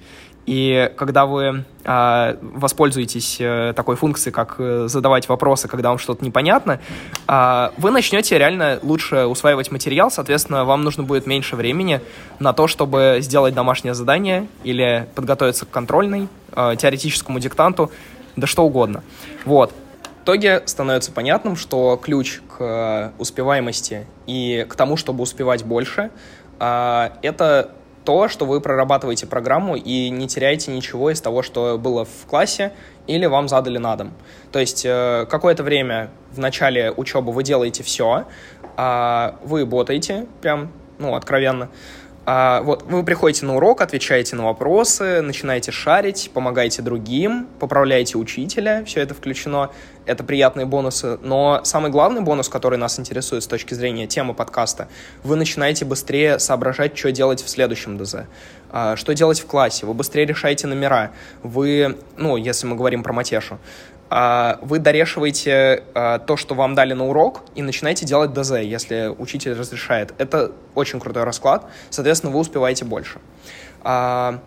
и 0.45 0.91
когда 0.95 1.25
вы 1.25 1.65
э, 1.83 2.37
воспользуетесь 2.41 3.37
э, 3.39 3.73
такой 3.75 3.95
функцией, 3.95 4.31
как 4.31 4.55
э, 4.59 4.85
задавать 4.87 5.27
вопросы, 5.27 5.67
когда 5.67 5.89
вам 5.89 5.97
что-то 5.97 6.23
непонятно, 6.23 6.79
э, 7.27 7.69
вы 7.77 7.89
начнете 7.89 8.37
реально 8.37 8.79
лучше 8.83 9.25
усваивать 9.25 9.71
материал, 9.71 10.11
соответственно, 10.11 10.63
вам 10.63 10.83
нужно 10.83 11.01
будет 11.01 11.25
меньше 11.25 11.55
времени 11.55 11.99
на 12.37 12.53
то, 12.53 12.67
чтобы 12.67 13.17
сделать 13.21 13.55
домашнее 13.55 13.95
задание 13.95 14.47
или 14.63 15.07
подготовиться 15.15 15.65
к 15.65 15.71
контрольной, 15.71 16.27
э, 16.51 16.75
теоретическому 16.77 17.39
диктанту, 17.39 17.91
да 18.35 18.45
что 18.45 18.65
угодно. 18.65 19.03
Вот. 19.45 19.73
В 20.21 20.23
итоге 20.25 20.61
становится 20.65 21.11
понятным, 21.11 21.55
что 21.55 21.99
ключ 22.01 22.41
к 22.55 23.13
успеваемости 23.17 24.05
и 24.27 24.65
к 24.69 24.75
тому, 24.75 24.97
чтобы 24.97 25.23
успевать 25.23 25.63
больше, 25.63 26.11
э, 26.59 27.09
это 27.23 27.71
то, 28.05 28.27
что 28.27 28.45
вы 28.45 28.61
прорабатываете 28.61 29.27
программу 29.27 29.75
и 29.75 30.09
не 30.09 30.27
теряете 30.27 30.71
ничего 30.71 31.09
из 31.09 31.19
того, 31.19 31.41
что 31.41 31.77
было 31.77 32.05
в 32.05 32.25
классе 32.27 32.71
или 33.07 33.25
вам 33.25 33.49
задали 33.49 33.77
на 33.79 33.95
дом. 33.95 34.13
То 34.51 34.59
есть 34.59 34.85
э, 34.85 35.25
какое-то 35.29 35.63
время 35.63 36.11
в 36.31 36.39
начале 36.39 36.91
учебы 36.91 37.31
вы 37.31 37.43
делаете 37.43 37.83
все, 37.83 38.25
а 38.77 39.37
вы 39.43 39.65
ботаете 39.65 40.27
прям, 40.41 40.71
ну, 40.99 41.15
откровенно, 41.15 41.69
а, 42.27 42.61
вот, 42.61 42.83
вы 42.83 43.03
приходите 43.03 43.45
на 43.45 43.55
урок, 43.55 43.81
отвечаете 43.81 44.35
на 44.35 44.45
вопросы, 44.45 45.21
начинаете 45.21 45.71
шарить, 45.71 46.31
помогаете 46.33 46.81
другим, 46.81 47.47
поправляете 47.59 48.17
учителя, 48.17 48.83
все 48.83 49.01
это 49.01 49.13
включено, 49.13 49.69
это 50.07 50.23
приятные 50.23 50.65
бонусы, 50.65 51.19
но 51.21 51.61
самый 51.63 51.91
главный 51.91 52.21
бонус, 52.21 52.49
который 52.49 52.79
нас 52.79 52.99
интересует 52.99 53.43
с 53.43 53.47
точки 53.47 53.75
зрения 53.75 54.07
темы 54.07 54.33
подкаста, 54.33 54.87
вы 55.23 55.35
начинаете 55.35 55.85
быстрее 55.85 56.39
соображать, 56.39 56.97
что 56.97 57.11
делать 57.11 57.43
в 57.43 57.49
следующем 57.49 57.97
ДЗ, 57.99 58.25
а, 58.71 58.95
что 58.95 59.13
делать 59.13 59.39
в 59.39 59.45
классе, 59.45 59.85
вы 59.85 59.93
быстрее 59.93 60.25
решаете 60.25 60.65
номера, 60.65 61.11
вы, 61.43 61.95
ну, 62.17 62.37
если 62.37 62.65
мы 62.65 62.75
говорим 62.75 63.03
про 63.03 63.13
матешу, 63.13 63.59
вы 64.09 64.79
дорешиваете 64.79 65.83
а, 65.93 66.19
то, 66.19 66.37
что 66.37 66.53
вам 66.55 66.75
дали 66.75 66.93
на 66.93 67.07
урок, 67.07 67.41
и 67.55 67.61
начинаете 67.61 68.05
делать 68.05 68.33
ДЗ, 68.33 68.59
если 68.61 69.13
учитель 69.17 69.53
разрешает. 69.53 70.13
Это 70.17 70.51
очень 70.75 70.99
крутой 70.99 71.23
расклад, 71.23 71.65
соответственно, 71.89 72.31
вы 72.31 72.39
успеваете 72.39 72.85
больше. 72.85 73.19
А, 73.81 74.39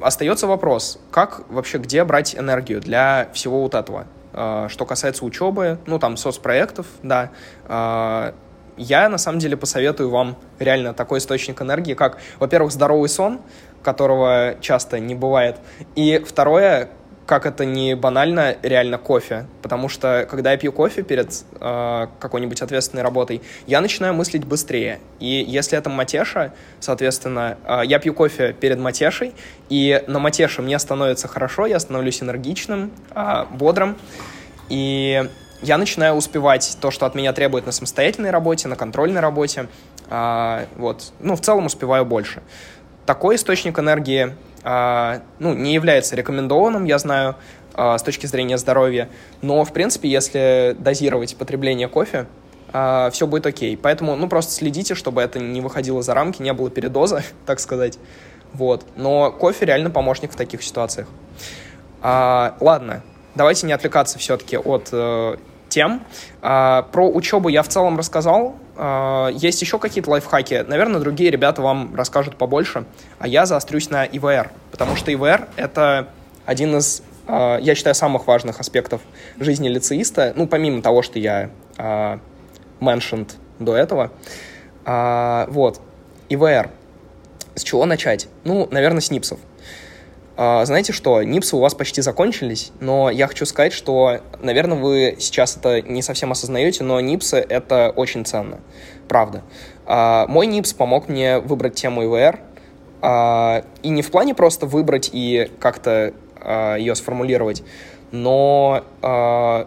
остается 0.00 0.46
вопрос, 0.46 0.98
как 1.10 1.48
вообще, 1.50 1.78
где 1.78 2.04
брать 2.04 2.34
энергию 2.34 2.80
для 2.80 3.28
всего 3.32 3.60
вот 3.60 3.74
этого? 3.74 4.06
Что 4.32 4.84
касается 4.84 5.24
учебы, 5.24 5.78
ну, 5.86 6.00
там, 6.00 6.16
соцпроектов, 6.16 6.86
да, 7.04 7.30
я, 8.76 9.08
на 9.08 9.18
самом 9.18 9.38
деле, 9.38 9.56
посоветую 9.56 10.10
вам 10.10 10.36
реально 10.58 10.92
такой 10.92 11.20
источник 11.20 11.62
энергии, 11.62 11.94
как, 11.94 12.18
во-первых, 12.40 12.72
здоровый 12.72 13.08
сон, 13.08 13.40
которого 13.84 14.56
часто 14.60 14.98
не 14.98 15.14
бывает, 15.14 15.58
и 15.94 16.18
второе, 16.26 16.90
как 17.26 17.46
это 17.46 17.64
не 17.64 17.94
банально, 17.94 18.56
реально 18.62 18.98
кофе. 18.98 19.46
Потому 19.62 19.88
что, 19.88 20.26
когда 20.30 20.52
я 20.52 20.58
пью 20.58 20.72
кофе 20.72 21.02
перед 21.02 21.44
э, 21.60 22.06
какой-нибудь 22.18 22.60
ответственной 22.60 23.02
работой, 23.02 23.40
я 23.66 23.80
начинаю 23.80 24.14
мыслить 24.14 24.44
быстрее. 24.44 25.00
И 25.20 25.44
если 25.46 25.78
это 25.78 25.88
матеша, 25.88 26.52
соответственно, 26.80 27.56
э, 27.66 27.82
я 27.84 27.98
пью 27.98 28.12
кофе 28.12 28.52
перед 28.52 28.78
матешей, 28.78 29.34
и 29.70 30.02
на 30.06 30.18
матеше 30.18 30.60
мне 30.60 30.78
становится 30.78 31.28
хорошо, 31.28 31.66
я 31.66 31.80
становлюсь 31.80 32.22
энергичным, 32.22 32.90
э, 33.14 33.44
бодрым, 33.50 33.96
и 34.68 35.28
я 35.62 35.78
начинаю 35.78 36.14
успевать 36.14 36.76
то, 36.80 36.90
что 36.90 37.06
от 37.06 37.14
меня 37.14 37.32
требует 37.32 37.64
на 37.64 37.72
самостоятельной 37.72 38.30
работе, 38.30 38.68
на 38.68 38.76
контрольной 38.76 39.20
работе. 39.20 39.68
Э, 40.10 40.66
вот. 40.76 41.12
Ну, 41.20 41.36
в 41.36 41.40
целом 41.40 41.66
успеваю 41.66 42.04
больше. 42.04 42.42
Такой 43.06 43.36
источник 43.36 43.78
энергии 43.78 44.34
ну, 44.64 45.54
не 45.54 45.74
является 45.74 46.16
рекомендованным, 46.16 46.84
я 46.84 46.98
знаю, 46.98 47.36
а, 47.74 47.98
с 47.98 48.02
точки 48.02 48.26
зрения 48.26 48.56
здоровья. 48.56 49.08
Но, 49.42 49.64
в 49.64 49.72
принципе, 49.72 50.08
если 50.08 50.76
дозировать 50.78 51.36
потребление 51.36 51.88
кофе, 51.88 52.26
а, 52.72 53.10
все 53.10 53.26
будет 53.26 53.46
окей. 53.46 53.76
Поэтому, 53.76 54.14
ну, 54.16 54.28
просто 54.28 54.52
следите, 54.52 54.94
чтобы 54.94 55.22
это 55.22 55.40
не 55.40 55.60
выходило 55.60 56.00
за 56.00 56.14
рамки, 56.14 56.40
не 56.40 56.52
было 56.52 56.70
передоза, 56.70 57.22
так 57.46 57.58
сказать. 57.58 57.98
Вот. 58.52 58.86
Но 58.96 59.32
кофе 59.32 59.66
реально 59.66 59.90
помощник 59.90 60.32
в 60.32 60.36
таких 60.36 60.62
ситуациях. 60.62 61.08
А, 62.00 62.56
ладно, 62.60 63.02
давайте 63.34 63.66
не 63.66 63.72
отвлекаться 63.72 64.18
все-таки 64.18 64.56
от 64.56 64.90
э, 64.92 65.36
тем. 65.74 66.02
А, 66.40 66.82
про 66.92 67.08
учебу 67.08 67.48
я 67.48 67.62
в 67.62 67.68
целом 67.68 67.98
рассказал. 67.98 68.54
А, 68.76 69.28
есть 69.28 69.60
еще 69.60 69.78
какие-то 69.80 70.10
лайфхаки. 70.10 70.64
Наверное, 70.66 71.00
другие 71.00 71.30
ребята 71.30 71.62
вам 71.62 71.94
расскажут 71.96 72.36
побольше. 72.36 72.84
А 73.18 73.26
я 73.26 73.44
заострюсь 73.44 73.90
на 73.90 74.04
ИВР, 74.04 74.52
потому 74.70 74.94
что 74.94 75.12
ИВР— 75.12 75.48
это 75.56 76.08
один 76.46 76.76
из, 76.76 77.02
а, 77.26 77.58
я 77.58 77.74
считаю, 77.74 77.94
самых 77.96 78.28
важных 78.28 78.60
аспектов 78.60 79.00
жизни 79.38 79.68
лицеиста. 79.68 80.32
Ну, 80.36 80.46
помимо 80.46 80.80
того, 80.80 81.02
что 81.02 81.18
я 81.18 81.50
mentioned 82.80 83.32
до 83.58 83.76
этого. 83.76 84.12
Вот. 84.86 85.80
ИВР. 86.28 86.70
С 87.56 87.62
чего 87.64 87.84
начать? 87.84 88.28
Ну, 88.44 88.68
наверное, 88.70 89.00
с 89.00 89.10
НИПСов. 89.10 89.40
А, 90.36 90.64
знаете 90.64 90.92
что, 90.92 91.22
НИПСы 91.22 91.56
у 91.56 91.60
вас 91.60 91.74
почти 91.74 92.02
закончились, 92.02 92.72
но 92.80 93.08
я 93.08 93.28
хочу 93.28 93.46
сказать, 93.46 93.72
что, 93.72 94.20
наверное, 94.40 94.76
вы 94.76 95.16
сейчас 95.20 95.56
это 95.56 95.80
не 95.80 96.02
совсем 96.02 96.32
осознаете, 96.32 96.82
но 96.82 97.00
НИПСы— 97.00 97.36
это 97.48 97.92
очень 97.94 98.24
ценно, 98.24 98.60
правда. 99.08 99.42
А, 99.86 100.26
мой 100.26 100.46
НИПС 100.46 100.72
помог 100.72 101.08
мне 101.08 101.38
выбрать 101.38 101.74
тему 101.74 102.04
ИВР, 102.04 102.40
а, 103.00 103.64
и 103.82 103.90
не 103.90 104.02
в 104.02 104.10
плане 104.10 104.34
просто 104.34 104.66
выбрать 104.66 105.10
и 105.12 105.50
как-то 105.60 106.14
ее 106.76 106.94
сформулировать, 106.94 107.62
но 108.14 108.84
э, 109.02 109.64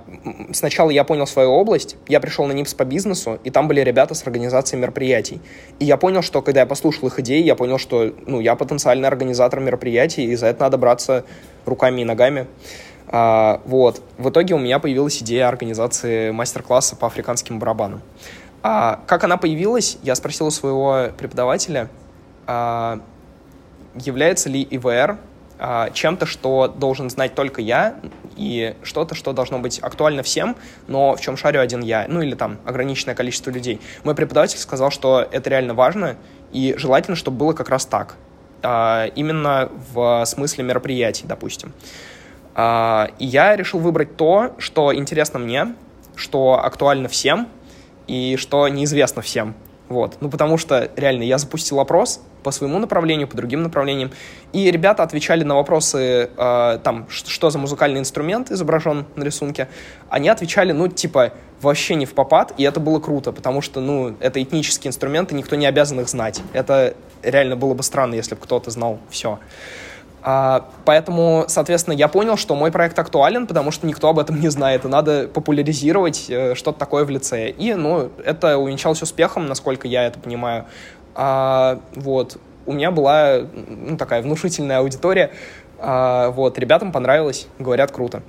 сначала 0.53 0.89
я 0.89 1.03
понял 1.03 1.27
свою 1.27 1.49
область, 1.49 1.97
я 2.07 2.21
пришел 2.21 2.45
на 2.45 2.53
НИПС 2.53 2.75
по 2.75 2.85
бизнесу, 2.85 3.39
и 3.43 3.49
там 3.49 3.67
были 3.67 3.81
ребята 3.81 4.13
с 4.13 4.23
организацией 4.23 4.81
мероприятий. 4.81 5.41
И 5.79 5.85
я 5.85 5.97
понял, 5.97 6.21
что 6.21 6.41
когда 6.41 6.61
я 6.61 6.65
послушал 6.65 7.09
их 7.09 7.19
идеи, 7.19 7.43
я 7.43 7.55
понял, 7.55 7.77
что 7.77 8.13
ну, 8.25 8.39
я 8.39 8.55
потенциальный 8.55 9.09
организатор 9.09 9.59
мероприятий, 9.59 10.23
и 10.23 10.35
за 10.37 10.47
это 10.47 10.61
надо 10.61 10.77
браться 10.77 11.25
руками 11.65 12.01
и 12.01 12.05
ногами. 12.05 12.47
А, 13.09 13.59
вот. 13.65 14.01
В 14.17 14.29
итоге 14.29 14.55
у 14.55 14.59
меня 14.59 14.79
появилась 14.79 15.21
идея 15.21 15.49
организации 15.49 16.31
мастер-класса 16.31 16.95
по 16.95 17.07
африканским 17.07 17.59
барабанам. 17.59 18.01
А, 18.63 19.01
как 19.07 19.25
она 19.25 19.35
появилась, 19.35 19.97
я 20.03 20.15
спросил 20.15 20.47
у 20.47 20.51
своего 20.51 21.09
преподавателя, 21.17 21.89
а, 22.45 23.01
является 23.95 24.47
ли 24.47 24.65
ИВР 24.71 25.17
чем-то, 25.93 26.25
что 26.25 26.67
должен 26.67 27.09
знать 27.09 27.33
только 27.33 27.61
я, 27.61 27.95
и 28.35 28.75
что-то, 28.83 29.15
что 29.15 29.33
должно 29.33 29.57
быть 29.57 29.79
актуально 29.79 30.21
всем, 30.21 30.55
но 30.87 31.15
в 31.15 31.21
чем 31.21 31.37
шарю 31.37 31.61
один 31.61 31.81
я, 31.81 32.05
ну 32.07 32.21
или 32.21 32.35
там 32.35 32.59
ограниченное 32.65 33.15
количество 33.15 33.49
людей. 33.49 33.81
Мой 34.03 34.13
преподаватель 34.13 34.59
сказал, 34.59 34.91
что 34.91 35.27
это 35.31 35.49
реально 35.49 35.73
важно, 35.73 36.17
и 36.51 36.75
желательно, 36.77 37.17
чтобы 37.17 37.37
было 37.37 37.53
как 37.53 37.69
раз 37.69 37.85
так. 37.87 38.15
а, 38.63 39.05
именно 39.15 39.69
в 39.93 40.25
смысле 40.25 40.63
мероприятий, 40.63 41.25
допустим. 41.25 41.73
А, 42.55 43.09
и 43.19 43.25
я 43.25 43.55
решил 43.55 43.79
выбрать 43.79 44.17
то, 44.17 44.55
что 44.57 44.93
интересно 44.95 45.39
мне, 45.39 45.75
что 46.15 46.59
актуально 46.63 47.07
всем 47.07 47.47
и 48.07 48.35
что 48.37 48.67
неизвестно 48.67 49.21
всем. 49.21 49.53
Вот. 49.89 50.17
Ну, 50.21 50.29
потому 50.29 50.57
что, 50.57 50.89
реально, 50.95 51.23
я 51.23 51.37
запустил 51.37 51.79
опрос 51.79 52.21
по 52.43 52.51
своему 52.51 52.79
направлению, 52.79 53.27
по 53.27 53.35
другим 53.35 53.63
направлениям, 53.63 54.11
и 54.53 54.71
ребята 54.71 55.03
отвечали 55.03 55.43
на 55.43 55.55
вопросы, 55.55 56.29
э, 56.35 56.79
там, 56.83 57.07
что 57.09 57.49
за 57.49 57.59
музыкальный 57.59 57.99
инструмент 57.99 58.51
изображен 58.51 59.05
на 59.15 59.23
рисунке. 59.23 59.67
Они 60.09 60.29
отвечали, 60.29 60.71
ну, 60.71 60.87
типа, 60.87 61.33
вообще 61.61 61.95
не 61.95 62.05
в 62.05 62.13
попад, 62.13 62.53
и 62.57 62.63
это 62.63 62.79
было 62.79 62.99
круто, 62.99 63.31
потому 63.31 63.61
что, 63.61 63.81
ну, 63.81 64.15
это 64.19 64.41
этнические 64.41 64.89
инструменты, 64.89 65.35
никто 65.35 65.55
не 65.55 65.65
обязан 65.65 65.99
их 65.99 66.09
знать. 66.09 66.41
Это 66.53 66.93
реально 67.23 67.55
было 67.55 67.73
бы 67.73 67.83
странно, 67.83 68.15
если 68.15 68.35
бы 68.35 68.41
кто-то 68.41 68.69
знал 68.69 68.99
все. 69.09 69.39
А, 70.29 70.69
поэтому, 70.83 71.45
соответственно, 71.47 71.93
я 71.93 72.09
понял, 72.09 72.35
что 72.35 72.53
мой 72.55 72.69
проект 72.69 72.99
актуален, 72.99 73.47
потому 73.47 73.71
что 73.71 73.87
никто 73.87 74.09
об 74.09 74.19
этом 74.19 74.39
не 74.41 74.49
знает, 74.49 74.83
и 74.83 74.87
надо 74.87 75.27
популяризировать 75.27 76.25
э, 76.29 76.53
что-то 76.53 76.77
такое 76.79 77.05
в 77.05 77.09
лице. 77.09 77.49
И, 77.49 77.73
ну, 77.75 78.11
это 78.25 78.57
увенчалось 78.57 79.01
успехом, 79.01 79.45
насколько 79.45 79.87
я 79.87 80.05
это 80.05 80.19
понимаю. 80.19 80.65
А, 81.17 81.81
вот. 81.95 82.37
У 82.67 82.73
меня 82.73 82.91
была 82.91 83.39
ну, 83.53 83.97
такая 83.97 84.21
внушительная 84.21 84.79
аудитория. 84.79 85.31
А, 85.79 86.29
вот. 86.29 86.57
Ребятам 86.59 86.91
понравилось, 86.91 87.47
говорят, 87.59 87.91
круто. 87.91 88.21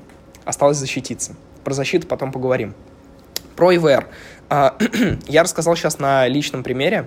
Осталось 0.44 0.78
защититься. 0.78 1.36
Про 1.64 1.74
защиту 1.74 2.06
потом 2.06 2.32
поговорим. 2.32 2.74
Про 3.54 3.76
ИВР. 3.76 4.06
А, 4.48 4.74
я 5.26 5.42
рассказал 5.42 5.76
сейчас 5.76 5.98
на 5.98 6.26
личном 6.26 6.62
примере 6.62 7.06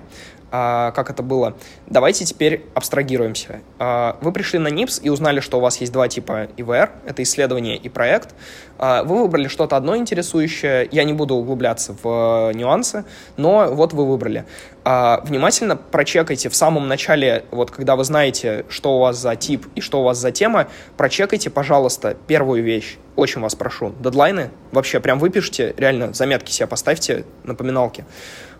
а, 0.52 0.92
как 0.92 1.10
это 1.10 1.24
было. 1.24 1.56
Давайте 1.88 2.26
теперь 2.26 2.66
абстрагируемся. 2.74 3.62
А, 3.80 4.18
вы 4.22 4.34
пришли 4.34 4.60
на 4.60 4.68
НИПС 4.68 5.00
и 5.02 5.10
узнали, 5.10 5.40
что 5.40 5.58
у 5.58 5.62
вас 5.62 5.78
есть 5.78 5.94
два 5.94 6.10
типа 6.10 6.50
ИВР, 6.58 6.92
это 7.06 7.24
исследование 7.24 7.78
и 7.78 7.88
проект. 7.88 8.36
А, 8.78 9.04
вы 9.04 9.22
выбрали 9.22 9.48
что-то 9.48 9.78
одно 9.78 9.96
интересующее, 9.96 10.90
я 10.92 11.06
не 11.06 11.14
буду 11.14 11.36
углубляться 11.36 11.96
в 12.04 12.52
нюансы, 12.54 13.06
но 13.38 13.74
вот 13.74 13.94
вы 13.94 14.06
выбрали. 14.06 14.46
Внимательно 14.84 15.76
прочекайте 15.76 16.50
в 16.50 16.56
самом 16.56 16.88
начале, 16.88 17.46
вот 17.52 17.70
когда 17.70 17.96
вы 17.96 18.04
знаете, 18.04 18.66
что 18.68 18.98
у 18.98 19.00
вас 19.00 19.16
за 19.16 19.36
тип 19.36 19.68
и 19.76 19.82
что 19.82 20.02
у 20.02 20.04
вас 20.04 20.18
за 20.18 20.32
тема, 20.32 20.70
прочекайте, 20.98 21.52
пожалуйста, 21.52 22.18
первую 22.26 22.64
вещь. 22.64 22.98
Очень 23.16 23.42
вас 23.42 23.54
прошу. 23.54 23.94
Дедлайны 24.00 24.50
вообще 24.72 25.00
прям 25.00 25.20
выпишите, 25.20 25.76
реально 25.78 26.14
заметки 26.14 26.52
себе 26.52 26.66
поставьте, 26.66 27.26
напоминалки. 27.44 28.06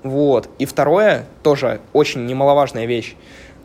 Вот. 0.04 0.50
И 0.58 0.66
второе, 0.66 1.26
тоже 1.44 1.80
очень 1.94 2.26
немаловажная 2.26 2.86
вещь, 2.86 3.16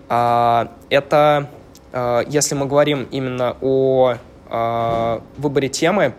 а, 0.08 0.72
это, 0.90 1.48
а, 1.92 2.24
если 2.28 2.54
мы 2.54 2.66
говорим 2.66 3.08
именно 3.10 3.56
о 3.60 4.16
а, 4.48 5.22
выборе 5.38 5.68
темы, 5.68 6.12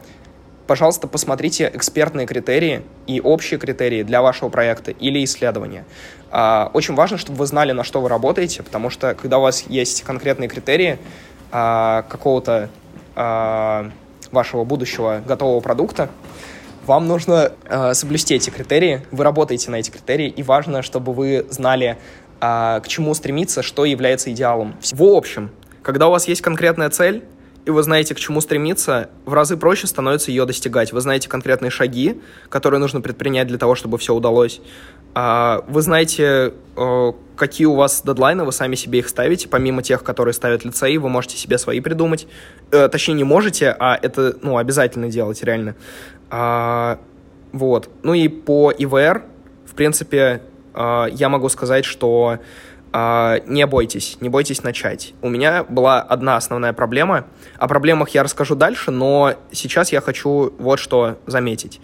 пожалуйста, 0.66 1.08
посмотрите 1.08 1.70
экспертные 1.74 2.26
критерии 2.26 2.82
и 3.06 3.22
общие 3.22 3.60
критерии 3.60 4.04
для 4.04 4.22
вашего 4.22 4.50
проекта 4.50 4.92
или 4.92 5.24
исследования. 5.24 5.86
Очень 6.30 6.96
важно, 6.96 7.18
чтобы 7.18 7.40
вы 7.40 7.46
знали, 7.46 7.72
на 7.72 7.86
что 7.86 8.02
вы 8.02 8.10
работаете, 8.10 8.64
потому 8.64 8.90
что 8.90 9.16
когда 9.16 9.38
у 9.38 9.42
вас 9.44 9.64
есть 9.70 10.04
конкретные 10.04 10.50
критерии 10.50 11.00
какого-то 11.52 12.70
вашего 13.16 14.66
будущего 14.66 15.22
готового 15.26 15.62
продукта, 15.62 16.10
вам 16.88 17.08
нужно 17.08 17.52
э, 17.66 17.94
соблюсти 17.94 18.36
эти 18.36 18.50
критерии, 18.50 19.06
вы 19.12 19.24
работаете 19.24 19.70
на 19.70 19.76
эти 19.76 19.92
критерии, 19.92 20.30
и 20.30 20.42
важно, 20.42 20.82
чтобы 20.82 21.14
вы 21.14 21.46
знали, 21.50 21.98
э, 22.40 22.80
к 22.82 22.88
чему 22.88 23.14
стремиться, 23.14 23.62
что 23.62 23.86
является 23.86 24.32
идеалом. 24.32 24.76
В 24.94 25.04
общем, 25.04 25.52
когда 25.84 26.08
у 26.08 26.12
вас 26.12 26.28
есть 26.28 26.42
конкретная 26.42 26.90
цель, 26.90 27.24
и 27.66 27.70
вы 27.70 27.84
знаете, 27.84 28.16
к 28.16 28.20
чему 28.20 28.40
стремиться, 28.40 29.10
в 29.26 29.34
разы 29.34 29.58
проще 29.58 29.88
становится 29.88 30.32
ее 30.32 30.46
достигать. 30.46 30.94
Вы 30.94 31.02
знаете 31.02 31.28
конкретные 31.28 31.70
шаги, 31.70 32.22
которые 32.48 32.80
нужно 32.80 33.02
предпринять 33.02 33.48
для 33.48 33.58
того, 33.58 33.76
чтобы 33.76 33.98
все 33.98 34.14
удалось. 34.14 34.62
А, 35.14 35.66
вы 35.68 35.82
знаете, 35.82 36.54
э, 36.78 37.12
какие 37.36 37.68
у 37.68 37.76
вас 37.76 38.04
дедлайны, 38.06 38.46
вы 38.46 38.54
сами 38.54 38.76
себе 38.76 39.00
их 39.00 39.10
ставите, 39.10 39.50
помимо 39.50 39.84
тех, 39.84 40.04
которые 40.04 40.34
ставят 40.34 40.64
лицей, 40.64 40.98
вы 40.98 41.10
можете 41.10 41.36
себе 41.36 41.58
свои 41.58 41.82
придумать. 41.82 42.28
Э, 42.72 42.88
точнее, 42.88 43.16
не 43.16 43.26
можете, 43.26 43.76
а 43.78 44.00
это 44.02 44.38
ну, 44.42 44.58
обязательно 44.58 45.10
делать, 45.10 45.44
реально. 45.44 45.76
А, 46.30 47.00
вот. 47.52 47.90
Ну 48.04 48.14
и 48.14 48.28
по 48.28 48.72
ИВР, 48.72 49.24
в 49.66 49.74
принципе, 49.76 50.42
а, 50.74 51.06
я 51.06 51.30
могу 51.30 51.50
сказать, 51.50 51.86
что 51.86 52.40
а, 52.94 53.40
не 53.46 53.66
бойтесь, 53.66 54.18
не 54.22 54.30
бойтесь 54.30 54.64
начать. 54.64 55.14
У 55.22 55.30
меня 55.30 55.64
была 55.64 56.02
одна 56.02 56.38
основная 56.38 56.74
проблема. 56.74 57.26
О 57.58 57.68
проблемах 57.68 58.10
я 58.10 58.24
расскажу 58.24 58.56
дальше, 58.56 58.92
но 58.92 59.34
сейчас 59.52 59.92
я 59.92 60.02
хочу 60.02 60.54
вот 60.58 60.80
что 60.80 61.18
заметить. 61.26 61.82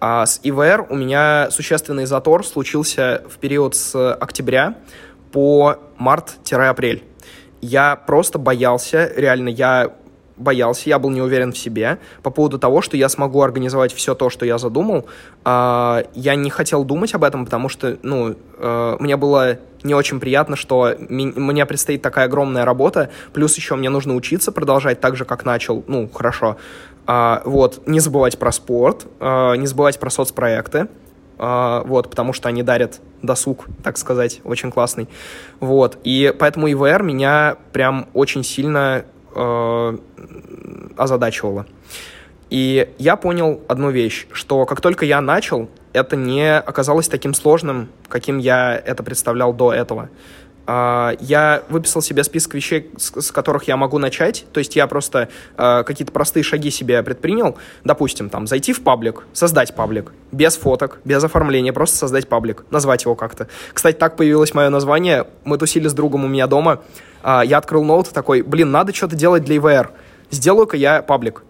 А 0.00 0.26
с 0.26 0.40
ИВР 0.42 0.86
у 0.90 0.96
меня 0.96 1.48
существенный 1.50 2.06
затор 2.06 2.44
случился 2.44 3.22
в 3.28 3.38
период 3.38 3.76
с 3.76 4.14
октября 4.14 4.74
по 5.30 5.76
март-апрель. 5.96 7.04
Я 7.60 7.94
просто 7.94 8.38
боялся, 8.38 9.12
реально, 9.14 9.48
я 9.48 9.92
боялся, 10.42 10.88
я 10.88 10.98
был 10.98 11.10
не 11.10 11.22
уверен 11.22 11.52
в 11.52 11.58
себе 11.58 11.98
по 12.22 12.30
поводу 12.30 12.58
того, 12.58 12.82
что 12.82 12.96
я 12.96 13.08
смогу 13.08 13.40
организовать 13.42 13.92
все 13.92 14.14
то, 14.14 14.30
что 14.30 14.44
я 14.44 14.58
задумал. 14.58 15.06
А, 15.44 16.04
я 16.14 16.34
не 16.34 16.50
хотел 16.50 16.84
думать 16.84 17.14
об 17.14 17.24
этом, 17.24 17.44
потому 17.44 17.68
что, 17.68 17.98
ну, 18.02 18.34
э, 18.58 18.96
мне 19.00 19.16
было 19.16 19.58
не 19.82 19.94
очень 19.94 20.20
приятно, 20.20 20.54
что 20.56 20.94
мне 20.98 21.66
предстоит 21.66 22.02
такая 22.02 22.26
огромная 22.26 22.64
работа, 22.64 23.10
плюс 23.32 23.56
еще 23.56 23.74
мне 23.74 23.88
нужно 23.88 24.14
учиться 24.14 24.52
продолжать 24.52 25.00
так 25.00 25.16
же, 25.16 25.24
как 25.24 25.44
начал, 25.44 25.82
ну, 25.86 26.08
хорошо. 26.12 26.56
А, 27.06 27.42
вот, 27.44 27.86
не 27.86 27.98
забывать 28.00 28.38
про 28.38 28.52
спорт, 28.52 29.06
а, 29.18 29.54
не 29.54 29.66
забывать 29.66 29.98
про 29.98 30.10
соцпроекты, 30.10 30.88
вот, 31.38 32.08
потому 32.08 32.32
что 32.34 32.48
они 32.48 32.62
дарят 32.62 33.00
досуг, 33.20 33.66
так 33.82 33.98
сказать, 33.98 34.40
очень 34.44 34.70
классный. 34.70 35.08
Вот, 35.58 35.98
и 36.04 36.32
поэтому 36.38 36.70
ИВР 36.70 37.02
меня 37.02 37.56
прям 37.72 38.06
очень 38.14 38.44
сильно 38.44 39.06
э, 39.34 39.98
озадачивало. 40.96 41.66
И 42.50 42.88
я 42.98 43.16
понял 43.16 43.62
одну 43.66 43.90
вещь, 43.90 44.26
что 44.30 44.66
как 44.66 44.80
только 44.80 45.06
я 45.06 45.20
начал, 45.22 45.70
это 45.94 46.16
не 46.16 46.58
оказалось 46.58 47.08
таким 47.08 47.32
сложным, 47.32 47.88
каким 48.08 48.38
я 48.38 48.76
это 48.76 49.02
представлял 49.02 49.54
до 49.54 49.72
этого. 49.72 50.10
Uh, 50.64 51.16
я 51.20 51.64
выписал 51.70 52.02
себе 52.02 52.22
список 52.22 52.54
вещей, 52.54 52.90
с, 52.96 53.32
которых 53.32 53.64
я 53.64 53.76
могу 53.76 53.98
начать. 53.98 54.44
То 54.52 54.58
есть 54.58 54.76
я 54.76 54.86
просто 54.86 55.28
uh, 55.56 55.82
какие-то 55.82 56.12
простые 56.12 56.44
шаги 56.44 56.70
себе 56.70 57.02
предпринял. 57.02 57.56
Допустим, 57.82 58.30
там, 58.30 58.46
зайти 58.46 58.72
в 58.72 58.82
паблик, 58.82 59.24
создать 59.32 59.74
паблик. 59.74 60.12
Без 60.30 60.56
фоток, 60.56 61.00
без 61.04 61.24
оформления, 61.24 61.72
просто 61.72 61.96
создать 61.96 62.28
паблик. 62.28 62.64
Назвать 62.70 63.04
его 63.04 63.16
как-то. 63.16 63.48
Кстати, 63.72 63.96
так 63.96 64.16
появилось 64.16 64.54
мое 64.54 64.68
название. 64.68 65.26
Мы 65.44 65.58
тусили 65.58 65.88
с 65.88 65.94
другом 65.94 66.24
у 66.24 66.28
меня 66.28 66.46
дома. 66.46 66.80
Uh, 67.24 67.44
я 67.44 67.58
открыл 67.58 67.82
ноут 67.82 68.10
такой, 68.10 68.42
блин, 68.42 68.70
надо 68.70 68.94
что-то 68.94 69.16
делать 69.16 69.44
для 69.44 69.56
ИВР 69.56 69.90
сделаю-ка 70.32 70.76
я 70.76 71.02
паблик, 71.02 71.44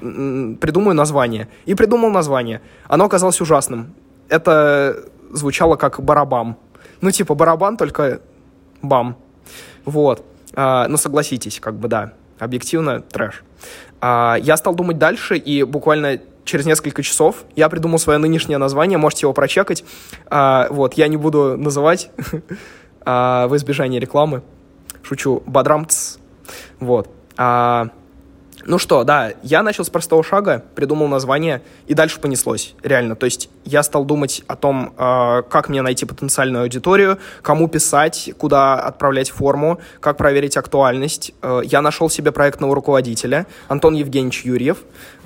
придумаю 0.00 0.94
название. 0.94 1.48
И 1.66 1.74
придумал 1.74 2.10
название. 2.10 2.62
Оно 2.86 3.04
оказалось 3.04 3.40
ужасным. 3.40 3.94
Это 4.28 5.04
звучало 5.30 5.76
как 5.76 6.02
барабам. 6.02 6.56
Ну, 7.00 7.10
типа 7.10 7.34
барабан, 7.34 7.76
только 7.76 8.20
бам. 8.82 9.16
Вот. 9.84 10.24
А, 10.54 10.88
ну, 10.88 10.96
согласитесь, 10.96 11.60
как 11.60 11.74
бы, 11.74 11.88
да. 11.88 12.12
Объективно, 12.38 13.00
трэш. 13.00 13.42
А, 14.00 14.36
я 14.40 14.56
стал 14.56 14.74
думать 14.74 14.98
дальше, 14.98 15.36
и 15.36 15.62
буквально 15.62 16.20
через 16.44 16.66
несколько 16.66 17.02
часов 17.02 17.44
я 17.56 17.68
придумал 17.68 17.98
свое 17.98 18.18
нынешнее 18.18 18.58
название, 18.58 18.98
можете 18.98 19.26
его 19.26 19.32
прочекать. 19.32 19.84
А, 20.26 20.66
вот, 20.70 20.94
я 20.94 21.08
не 21.08 21.16
буду 21.16 21.56
называть 21.56 22.10
а, 23.04 23.46
в 23.48 23.56
избежание 23.56 24.00
рекламы. 24.00 24.42
Шучу. 25.02 25.42
Бадрамц. 25.46 26.16
Вот. 26.80 27.08
А, 27.36 27.88
ну 28.64 28.78
что, 28.78 29.04
да, 29.04 29.32
я 29.42 29.62
начал 29.62 29.84
с 29.84 29.90
простого 29.90 30.24
шага, 30.24 30.62
придумал 30.74 31.08
название, 31.08 31.62
и 31.86 31.94
дальше 31.94 32.20
понеслось, 32.20 32.74
реально. 32.82 33.14
То 33.14 33.24
есть 33.24 33.48
я 33.64 33.82
стал 33.82 34.04
думать 34.04 34.42
о 34.46 34.56
том, 34.56 34.92
э, 34.96 35.42
как 35.48 35.68
мне 35.68 35.82
найти 35.82 36.06
потенциальную 36.06 36.62
аудиторию, 36.62 37.18
кому 37.42 37.68
писать, 37.68 38.30
куда 38.36 38.74
отправлять 38.74 39.30
форму, 39.30 39.78
как 40.00 40.16
проверить 40.16 40.56
актуальность. 40.56 41.32
Э, 41.42 41.60
я 41.64 41.82
нашел 41.82 42.10
себе 42.10 42.32
проектного 42.32 42.74
руководителя, 42.74 43.46
Антон 43.68 43.94
Евгеньевич 43.94 44.44
Юрьев. 44.44 44.78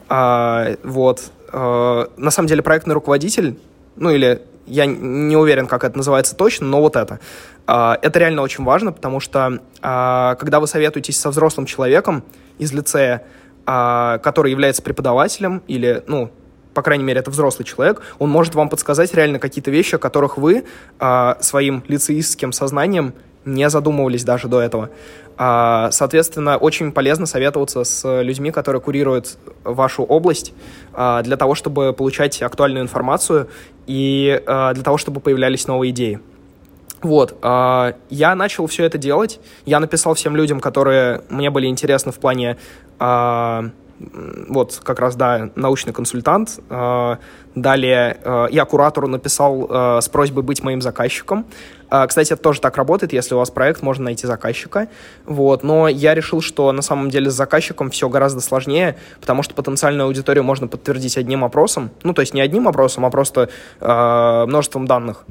Э, 0.08 0.76
вот. 0.82 1.30
На 1.52 2.30
самом 2.30 2.48
деле 2.48 2.62
проектный 2.62 2.94
руководитель, 2.94 3.58
ну 3.96 4.08
или 4.08 4.40
я 4.66 4.86
не 4.86 5.36
уверен, 5.36 5.66
как 5.66 5.84
это 5.84 5.98
называется 5.98 6.34
точно, 6.34 6.66
но 6.66 6.80
вот 6.80 6.96
это. 6.96 7.20
Это 7.66 8.18
реально 8.18 8.40
очень 8.40 8.64
важно, 8.64 8.92
потому 8.92 9.20
что 9.20 9.60
когда 9.82 10.60
вы 10.60 10.66
советуетесь 10.66 11.20
со 11.20 11.28
взрослым 11.28 11.66
человеком, 11.66 12.24
из 12.62 12.72
лицея, 12.72 13.24
а, 13.66 14.18
который 14.18 14.50
является 14.50 14.82
преподавателем 14.82 15.62
или, 15.66 16.02
ну, 16.06 16.30
по 16.74 16.82
крайней 16.82 17.04
мере, 17.04 17.20
это 17.20 17.30
взрослый 17.30 17.66
человек, 17.66 18.00
он 18.18 18.30
может 18.30 18.54
вам 18.54 18.68
подсказать 18.68 19.14
реально 19.14 19.38
какие-то 19.38 19.70
вещи, 19.70 19.96
о 19.96 19.98
которых 19.98 20.38
вы 20.38 20.64
а, 20.98 21.36
своим 21.40 21.84
лицеистским 21.88 22.52
сознанием 22.52 23.14
не 23.44 23.68
задумывались 23.68 24.24
даже 24.24 24.48
до 24.48 24.60
этого. 24.60 24.90
А, 25.36 25.90
соответственно, 25.90 26.56
очень 26.56 26.92
полезно 26.92 27.26
советоваться 27.26 27.84
с 27.84 28.22
людьми, 28.22 28.50
которые 28.50 28.80
курируют 28.80 29.38
вашу 29.64 30.04
область, 30.04 30.52
а, 30.92 31.22
для 31.22 31.36
того, 31.36 31.54
чтобы 31.54 31.92
получать 31.92 32.40
актуальную 32.42 32.82
информацию 32.82 33.48
и 33.86 34.40
а, 34.46 34.72
для 34.74 34.84
того, 34.84 34.98
чтобы 34.98 35.20
появлялись 35.20 35.66
новые 35.66 35.90
идеи. 35.90 36.20
Вот, 37.02 37.36
я 37.42 38.34
начал 38.36 38.66
все 38.66 38.84
это 38.84 38.96
делать. 38.96 39.40
Я 39.66 39.80
написал 39.80 40.14
всем 40.14 40.36
людям, 40.36 40.60
которые 40.60 41.22
мне 41.30 41.50
были 41.50 41.66
интересны 41.66 42.12
в 42.12 42.18
плане 42.18 42.56
вот 44.48 44.80
как 44.82 44.98
раз, 44.98 45.16
да, 45.16 45.50
научный 45.54 45.92
консультант. 45.92 46.60
Э, 46.70 47.16
далее 47.54 48.18
э, 48.22 48.46
я 48.50 48.64
куратору 48.64 49.08
написал 49.08 49.66
э, 49.68 50.00
с 50.00 50.08
просьбой 50.08 50.42
быть 50.42 50.62
моим 50.62 50.80
заказчиком. 50.82 51.46
Кстати, 52.08 52.32
это 52.32 52.42
тоже 52.42 52.62
так 52.62 52.78
работает, 52.78 53.12
если 53.12 53.34
у 53.34 53.38
вас 53.38 53.50
проект, 53.50 53.82
можно 53.82 54.04
найти 54.04 54.26
заказчика. 54.26 54.88
Вот. 55.26 55.62
Но 55.62 55.88
я 55.88 56.14
решил, 56.14 56.40
что 56.40 56.72
на 56.72 56.80
самом 56.80 57.10
деле 57.10 57.30
с 57.30 57.34
заказчиком 57.34 57.90
все 57.90 58.08
гораздо 58.08 58.40
сложнее, 58.40 58.96
потому 59.20 59.42
что 59.42 59.54
потенциальную 59.54 60.06
аудиторию 60.06 60.42
можно 60.42 60.68
подтвердить 60.68 61.18
одним 61.18 61.44
опросом. 61.44 61.90
Ну, 62.02 62.14
то 62.14 62.22
есть 62.22 62.32
не 62.32 62.40
одним 62.40 62.66
опросом, 62.66 63.04
а 63.04 63.10
просто 63.10 63.50
множеством 63.78 64.86
данных. 64.86 65.26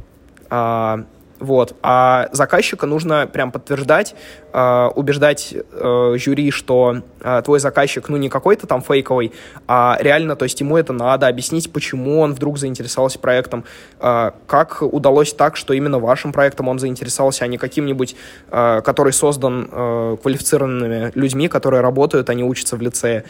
Вот. 1.41 1.75
А 1.81 2.29
заказчика 2.33 2.85
нужно 2.85 3.25
прям 3.25 3.51
подтверждать, 3.51 4.13
э, 4.53 4.89
убеждать 4.93 5.53
э, 5.53 6.15
жюри, 6.17 6.51
что 6.51 7.01
э, 7.19 7.41
твой 7.43 7.59
заказчик, 7.59 8.09
ну, 8.09 8.17
не 8.17 8.29
какой-то 8.29 8.67
там 8.67 8.83
фейковый, 8.83 9.33
а 9.67 9.97
реально, 9.99 10.35
то 10.35 10.45
есть 10.45 10.61
ему 10.61 10.77
это 10.77 10.93
надо, 10.93 11.27
объяснить, 11.27 11.73
почему 11.73 12.19
он 12.19 12.33
вдруг 12.35 12.59
заинтересовался 12.59 13.17
проектом, 13.17 13.65
э, 13.99 14.31
как 14.45 14.83
удалось 14.83 15.33
так, 15.33 15.57
что 15.57 15.73
именно 15.73 15.97
вашим 15.97 16.31
проектом 16.31 16.67
он 16.67 16.77
заинтересовался, 16.77 17.43
а 17.45 17.47
не 17.47 17.57
каким-нибудь, 17.57 18.15
который 18.49 19.11
создан 19.11 19.67
э, 19.71 20.17
квалифицированными 20.21 21.11
людьми, 21.15 21.47
которые 21.47 21.81
работают, 21.81 22.29
они 22.29 22.43
учатся 22.43 22.77
в 22.77 22.81
лицее. 22.81 23.23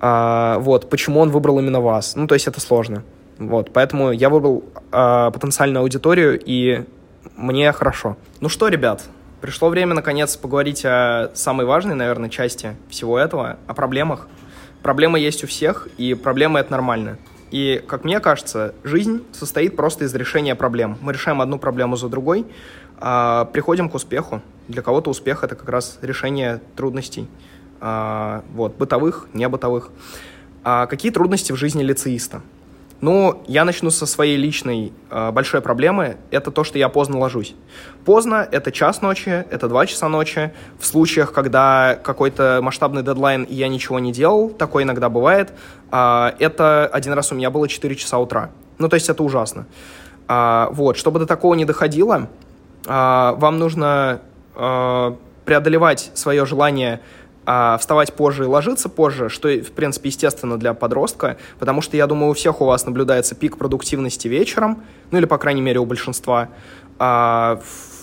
Вот. 0.00 0.90
Почему 0.90 1.20
он 1.20 1.30
выбрал 1.30 1.58
именно 1.58 1.80
вас? 1.80 2.14
Ну, 2.16 2.26
то 2.26 2.34
есть 2.34 2.46
это 2.46 2.60
сложно. 2.60 3.02
Вот, 3.38 3.70
поэтому 3.72 4.12
я 4.12 4.30
выбрал 4.30 4.64
э, 4.92 5.30
потенциальную 5.32 5.82
аудиторию 5.82 6.40
и 6.42 6.84
мне 7.36 7.70
хорошо. 7.72 8.16
Ну 8.40 8.48
что, 8.48 8.68
ребят, 8.68 9.04
пришло 9.40 9.68
время, 9.68 9.94
наконец, 9.94 10.36
поговорить 10.36 10.84
о 10.84 11.30
самой 11.34 11.66
важной, 11.66 11.94
наверное, 11.94 12.30
части 12.30 12.76
всего 12.88 13.18
этого, 13.18 13.58
о 13.66 13.74
проблемах. 13.74 14.28
Проблемы 14.82 15.18
есть 15.18 15.44
у 15.44 15.46
всех, 15.46 15.88
и 15.98 16.14
проблемы— 16.14 16.58
это 16.60 16.72
нормально. 16.72 17.18
И, 17.50 17.82
как 17.86 18.04
мне 18.04 18.20
кажется, 18.20 18.74
жизнь 18.84 19.22
состоит 19.32 19.76
просто 19.76 20.04
из 20.04 20.14
решения 20.14 20.54
проблем. 20.54 20.98
Мы 21.00 21.12
решаем 21.12 21.40
одну 21.40 21.58
проблему 21.58 21.96
за 21.96 22.08
другой, 22.08 22.46
а 22.98 23.44
приходим 23.46 23.88
к 23.88 23.94
успеху. 23.94 24.42
Для 24.68 24.82
кого-то 24.82 25.10
успех— 25.10 25.44
это 25.44 25.54
как 25.54 25.68
раз 25.68 25.98
решение 26.02 26.60
трудностей. 26.74 27.28
А, 27.80 28.42
вот, 28.52 28.76
бытовых, 28.76 29.28
не 29.32 29.48
бытовых. 29.48 29.90
А 30.64 30.86
какие 30.86 31.12
трудности 31.12 31.52
в 31.52 31.56
жизни 31.56 31.82
лицеиста? 31.82 32.42
Ну, 33.00 33.42
я 33.46 33.64
начну 33.64 33.90
со 33.90 34.06
своей 34.06 34.36
личной 34.36 34.92
э, 35.10 35.30
большой 35.30 35.60
проблемы. 35.60 36.16
Это 36.30 36.50
то, 36.50 36.64
что 36.64 36.78
я 36.78 36.88
поздно 36.88 37.18
ложусь. 37.18 37.54
Поздно— 38.06 38.48
это 38.50 38.72
час 38.72 39.02
ночи, 39.02 39.44
это 39.50 39.68
два 39.68 39.84
часа 39.86 40.08
ночи. 40.08 40.52
В 40.80 40.86
случаях, 40.86 41.32
когда 41.32 41.98
какой-то 42.02 42.60
масштабный 42.62 43.02
дедлайн, 43.02 43.44
и 43.44 43.54
я 43.54 43.68
ничего 43.68 43.98
не 43.98 44.12
делал, 44.12 44.48
такое 44.48 44.84
иногда 44.84 45.10
бывает, 45.10 45.52
э, 45.92 46.32
это 46.38 46.86
один 46.86 47.12
раз 47.12 47.32
у 47.32 47.34
меня 47.34 47.50
было 47.50 47.68
4 47.68 47.94
часа 47.96 48.18
утра. 48.18 48.50
Ну, 48.78 48.88
то 48.88 48.94
есть 48.94 49.10
это 49.10 49.22
ужасно. 49.22 49.66
Э, 50.28 50.68
вот, 50.70 50.96
чтобы 50.96 51.18
до 51.18 51.26
такого 51.26 51.54
не 51.54 51.66
доходило, 51.66 52.28
э, 52.86 52.88
вам 52.88 53.58
нужно 53.58 54.20
э, 54.54 55.12
преодолевать 55.44 56.10
свое 56.14 56.46
желание 56.46 57.00
а 57.46 57.78
вставать 57.78 58.12
позже 58.12 58.44
и 58.44 58.46
ложиться 58.46 58.88
позже, 58.88 59.28
что, 59.28 59.48
в 59.48 59.72
принципе, 59.72 60.08
естественно 60.08 60.58
для 60.58 60.74
подростка, 60.74 61.38
потому 61.58 61.80
что, 61.80 61.96
я 61.96 62.06
думаю, 62.06 62.32
у 62.32 62.34
всех 62.34 62.60
у 62.60 62.64
вас 62.64 62.84
наблюдается 62.84 63.34
пик 63.34 63.56
продуктивности 63.56 64.28
вечером, 64.28 64.82
ну 65.10 65.18
или, 65.18 65.26
по 65.26 65.38
крайней 65.38 65.62
мере, 65.62 65.78
у 65.78 65.86
большинства. 65.86 66.48
А 66.98 67.60
в 67.64 67.96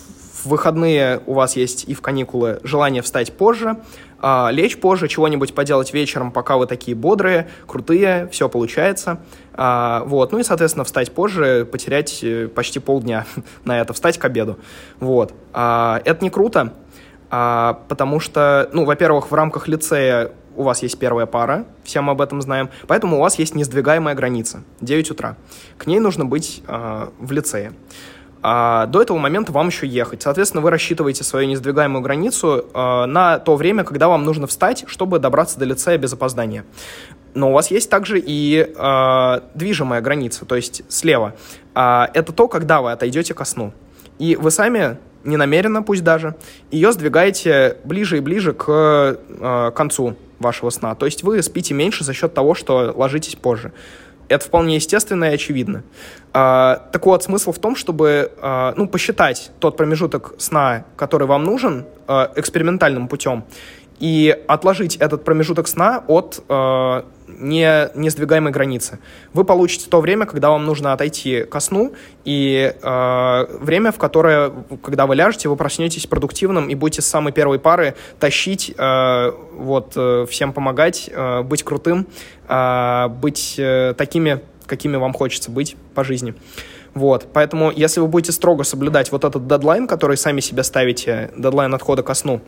выходные 0.46 1.22
у 1.26 1.34
вас 1.34 1.56
есть 1.56 1.86
и 1.88 1.94
в 1.94 2.02
каникулы 2.02 2.60
желание 2.64 3.02
встать 3.02 3.34
позже, 3.34 3.78
а 4.20 4.50
лечь 4.52 4.78
позже, 4.78 5.10
чего-нибудь 5.10 5.54
поделать 5.54 5.94
вечером, 5.94 6.32
пока 6.32 6.56
вы 6.56 6.66
такие 6.66 6.96
бодрые, 6.96 7.50
крутые, 7.68 8.30
все 8.32 8.48
получается. 8.48 9.20
А, 9.54 10.04
вот. 10.06 10.32
Ну 10.32 10.40
и, 10.40 10.44
соответственно, 10.44 10.86
встать 10.86 11.12
позже, 11.12 11.68
потерять 11.70 12.24
э, 12.24 12.48
почти 12.48 12.80
полдня 12.80 13.26
на 13.66 13.80
это, 13.80 13.92
встать 13.92 14.18
к 14.18 14.24
обеду. 14.24 14.58
Вот. 15.02 15.34
А, 15.52 16.02
это 16.06 16.24
не 16.24 16.30
круто, 16.30 16.74
а, 17.36 17.80
потому 17.88 18.20
что, 18.20 18.70
ну, 18.74 18.86
во-первых, 18.86 19.32
в 19.32 19.34
рамках 19.34 19.68
лицея 19.68 20.30
у 20.56 20.62
вас 20.62 20.84
есть 20.84 21.00
первая 21.00 21.26
пара, 21.26 21.66
все 21.84 22.00
мы 22.02 22.12
об 22.12 22.22
этом 22.22 22.44
знаем, 22.44 22.70
поэтому 22.86 23.18
у 23.18 23.22
вас 23.22 23.40
есть 23.40 23.56
несдвигаемая 23.56 24.14
граница, 24.14 24.62
9 24.82 25.10
утра. 25.10 25.36
К 25.80 25.88
ней 25.88 25.98
нужно 25.98 26.26
быть 26.26 26.62
э, 26.68 27.08
в 27.18 27.32
лицее. 27.32 27.74
А 28.44 28.86
до 28.86 29.02
этого 29.02 29.18
момента 29.18 29.52
вам 29.52 29.70
еще 29.70 29.88
ехать. 29.88 30.22
Соответственно, 30.22 30.62
вы 30.62 30.70
рассчитываете 30.70 31.24
свою 31.24 31.48
несдвигаемую 31.48 32.04
границу 32.04 32.66
э, 32.72 33.06
на 33.08 33.40
то 33.40 33.56
время, 33.56 33.84
когда 33.84 34.10
вам 34.10 34.26
нужно 34.26 34.46
встать, 34.46 34.84
чтобы 34.86 35.18
добраться 35.18 35.58
до 35.58 35.66
лицея 35.66 35.98
без 35.98 36.14
опоздания. 36.14 36.66
Но 37.34 37.50
у 37.50 37.54
вас 37.54 37.72
есть 37.72 37.90
также 37.90 38.22
и 38.24 38.72
э, 38.78 39.40
движимая 39.56 40.02
граница, 40.02 40.46
то 40.46 40.56
есть 40.56 40.84
слева. 40.88 41.34
Э, 41.74 42.06
это 42.14 42.32
то, 42.32 42.48
когда 42.48 42.84
вы 42.84 42.92
отойдете 42.92 43.34
ко 43.34 43.44
сну. 43.44 43.74
И 44.20 44.36
вы 44.36 44.52
сами 44.52 45.00
не 45.24 45.38
намеренно 45.38 45.84
пусть 45.84 46.04
даже, 46.04 46.36
ее 46.72 46.92
сдвигаете 46.92 47.78
ближе 47.84 48.18
и 48.18 48.20
ближе 48.20 48.54
к 48.54 48.66
э, 48.68 49.72
концу 49.76 50.16
вашего 50.40 50.70
сна. 50.70 50.96
То 50.96 51.06
есть 51.06 51.24
вы 51.24 51.42
спите 51.42 51.74
меньше 51.74 52.04
за 52.04 52.14
счет 52.14 52.34
того, 52.34 52.56
что 52.56 52.94
ложитесь 52.96 53.36
позже. 53.36 53.72
Это 54.30 54.46
вполне 54.46 54.76
естественно 54.76 55.26
и 55.26 55.34
очевидно. 55.34 55.84
Э, 56.34 56.78
так 56.92 57.06
вот, 57.06 57.24
смысл 57.24 57.52
в 57.52 57.60
том, 57.60 57.76
чтобы 57.76 58.32
э, 58.36 58.74
ну, 58.76 58.88
посчитать 58.88 59.52
тот 59.60 59.78
промежуток 59.78 60.36
сна, 60.38 60.86
который 60.96 61.28
вам 61.28 61.44
нужен, 61.44 61.86
э, 62.08 62.28
экспериментальным 62.36 63.08
путем, 63.08 63.44
и 64.00 64.38
отложить 64.48 64.98
этот 64.98 65.24
промежуток 65.24 65.68
сна 65.68 66.04
от 66.08 66.44
э, 66.50 67.04
не, 67.44 67.90
не 67.96 68.10
сдвигаемой 68.10 68.52
границы. 68.52 69.00
Вы 69.34 69.44
получите 69.44 69.90
то 69.90 70.02
время, 70.02 70.26
когда 70.26 70.50
вам 70.50 70.66
нужно 70.66 70.94
отойти 70.94 71.44
ко 71.44 71.60
сну, 71.60 71.94
и 72.26 72.74
э, 72.82 73.46
время, 73.60 73.92
в 73.92 73.98
которое, 73.98 74.52
когда 74.82 75.06
вы 75.06 75.16
ляжете, 75.16 75.50
вы 75.50 75.56
проснетесь 75.56 76.08
продуктивным 76.08 76.70
и 76.70 76.76
будете 76.76 77.02
с 77.02 77.06
самой 77.06 77.34
первой 77.34 77.60
пары 77.60 77.96
тащить, 78.20 78.74
э, 78.76 79.32
вот, 79.54 79.94
э, 79.96 80.26
всем 80.30 80.54
помогать, 80.54 81.10
э, 81.14 81.42
быть 81.44 81.64
крутым, 81.64 82.08
э, 82.48 83.08
быть 83.10 83.56
э, 83.58 83.94
такими, 83.98 84.42
какими 84.66 84.96
вам 84.96 85.14
хочется 85.14 85.52
быть 85.52 85.76
по 85.94 86.04
жизни. 86.04 86.34
Вот, 86.94 87.28
поэтому, 87.34 87.72
если 87.72 88.00
вы 88.02 88.08
будете 88.08 88.32
строго 88.32 88.64
соблюдать 88.64 89.12
вот 89.12 89.24
этот 89.24 89.48
дедлайн, 89.48 89.88
который 89.88 90.16
сами 90.16 90.42
себе 90.42 90.64
ставите, 90.64 91.32
дедлайн 91.36 91.74
отхода 91.74 92.04
ко 92.04 92.14
сну, 92.14 92.42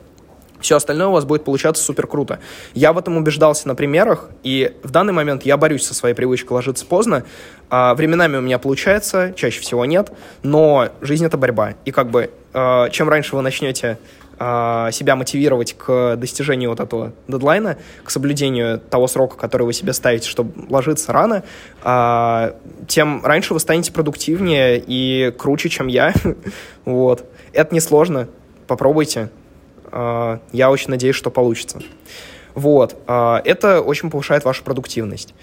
все 0.60 0.78
остальное 0.78 1.08
у 1.08 1.12
вас 1.12 1.26
будет 1.26 1.44
получаться 1.44 1.84
супер 1.84 2.08
круто. 2.08 2.40
Я 2.74 2.94
в 2.94 2.98
этом 2.98 3.18
убеждался 3.18 3.68
на 3.68 3.76
примерах, 3.76 4.30
и 4.44 4.76
в 4.84 4.92
данный 4.92 5.14
момент 5.14 5.46
я 5.46 5.58
борюсь 5.58 5.86
со 5.86 5.94
своей 5.94 6.16
привычкой 6.16 6.56
ложиться 6.56 6.86
поздно. 6.86 7.24
А, 7.70 7.94
временами 7.96 8.38
у 8.38 8.42
меня 8.42 8.60
получается, 8.60 9.34
чаще 9.36 9.60
всего 9.60 9.86
нет, 9.86 10.12
но 10.44 10.90
жизнь— 11.02 11.26
это 11.28 11.38
борьба. 11.38 11.74
И 11.86 11.92
как 11.92 12.10
бы 12.10 12.32
а, 12.54 12.90
чем 12.90 13.10
раньше 13.10 13.36
вы 13.36 13.42
начнете 13.42 13.98
а, 14.38 14.92
себя 14.92 15.16
мотивировать 15.16 15.78
к 15.78 16.16
достижению 16.18 16.70
вот 16.70 16.80
этого 16.80 17.14
дедлайна, 17.28 17.78
к 18.04 18.10
соблюдению 18.10 18.80
того 18.80 19.08
срока, 19.08 19.38
который 19.38 19.64
вы 19.64 19.74
себе 19.74 19.94
ставите, 19.94 20.30
чтобы 20.30 20.68
ложиться 20.70 21.14
рано, 21.14 21.44
а, 21.84 22.56
тем 22.88 23.26
раньше 23.26 23.54
вы 23.54 23.60
станете 23.60 23.94
продуктивнее 23.94 24.84
и 24.86 25.32
круче, 25.38 25.70
чем 25.70 25.88
я. 25.88 26.14
вот. 26.86 27.26
Это 27.54 27.74
несложно. 27.74 28.28
Попробуйте. 28.68 29.30
А, 29.96 30.40
я 30.52 30.70
очень 30.70 30.90
надеюсь, 30.90 31.16
что 31.16 31.32
получится. 31.32 31.82
Вот. 32.54 32.96
А, 33.08 33.42
это 33.46 33.82
очень 33.82 34.12
повышает 34.12 34.44
вашу 34.44 34.64
продуктивность. 34.64 35.34